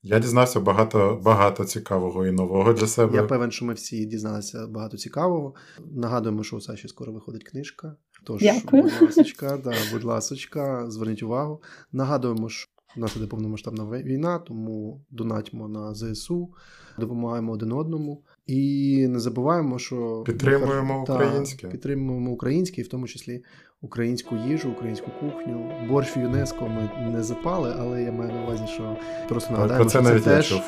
[0.02, 3.16] Я дізнався багато багато цікавого і нового для себе.
[3.16, 5.54] Я певен, що ми всі дізналися багато цікавого.
[5.90, 7.96] Нагадуємо, що у Саші скоро виходить книжка.
[8.24, 8.82] Тож, Дякую.
[8.82, 11.62] будь ласочка, да, будь ласочка, зверніть увагу.
[11.92, 16.54] Нагадуємо, що у нас іде повномасштабна війна, тому донатьмо на ЗСУ,
[16.98, 18.24] допомагаємо один одному.
[18.48, 21.62] І не забуваємо, що підтримуємо українське.
[21.62, 23.42] Та, підтримуємо українське, і в тому числі
[23.82, 25.72] українську їжу, українську кухню.
[25.88, 28.96] Борщ ЮНЕСКО ми не запали, але я маю на увазі, що
[29.28, 30.60] просто нагадаємо, про це що навіть це теж чув.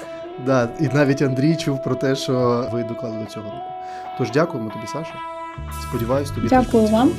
[0.46, 3.72] Да, і навіть Андрій чув про те, що ви доклали до цього року.
[4.18, 5.14] Тож дякуємо тобі, Саша.
[5.88, 7.10] Сподіваюсь, тобі Дякую вам.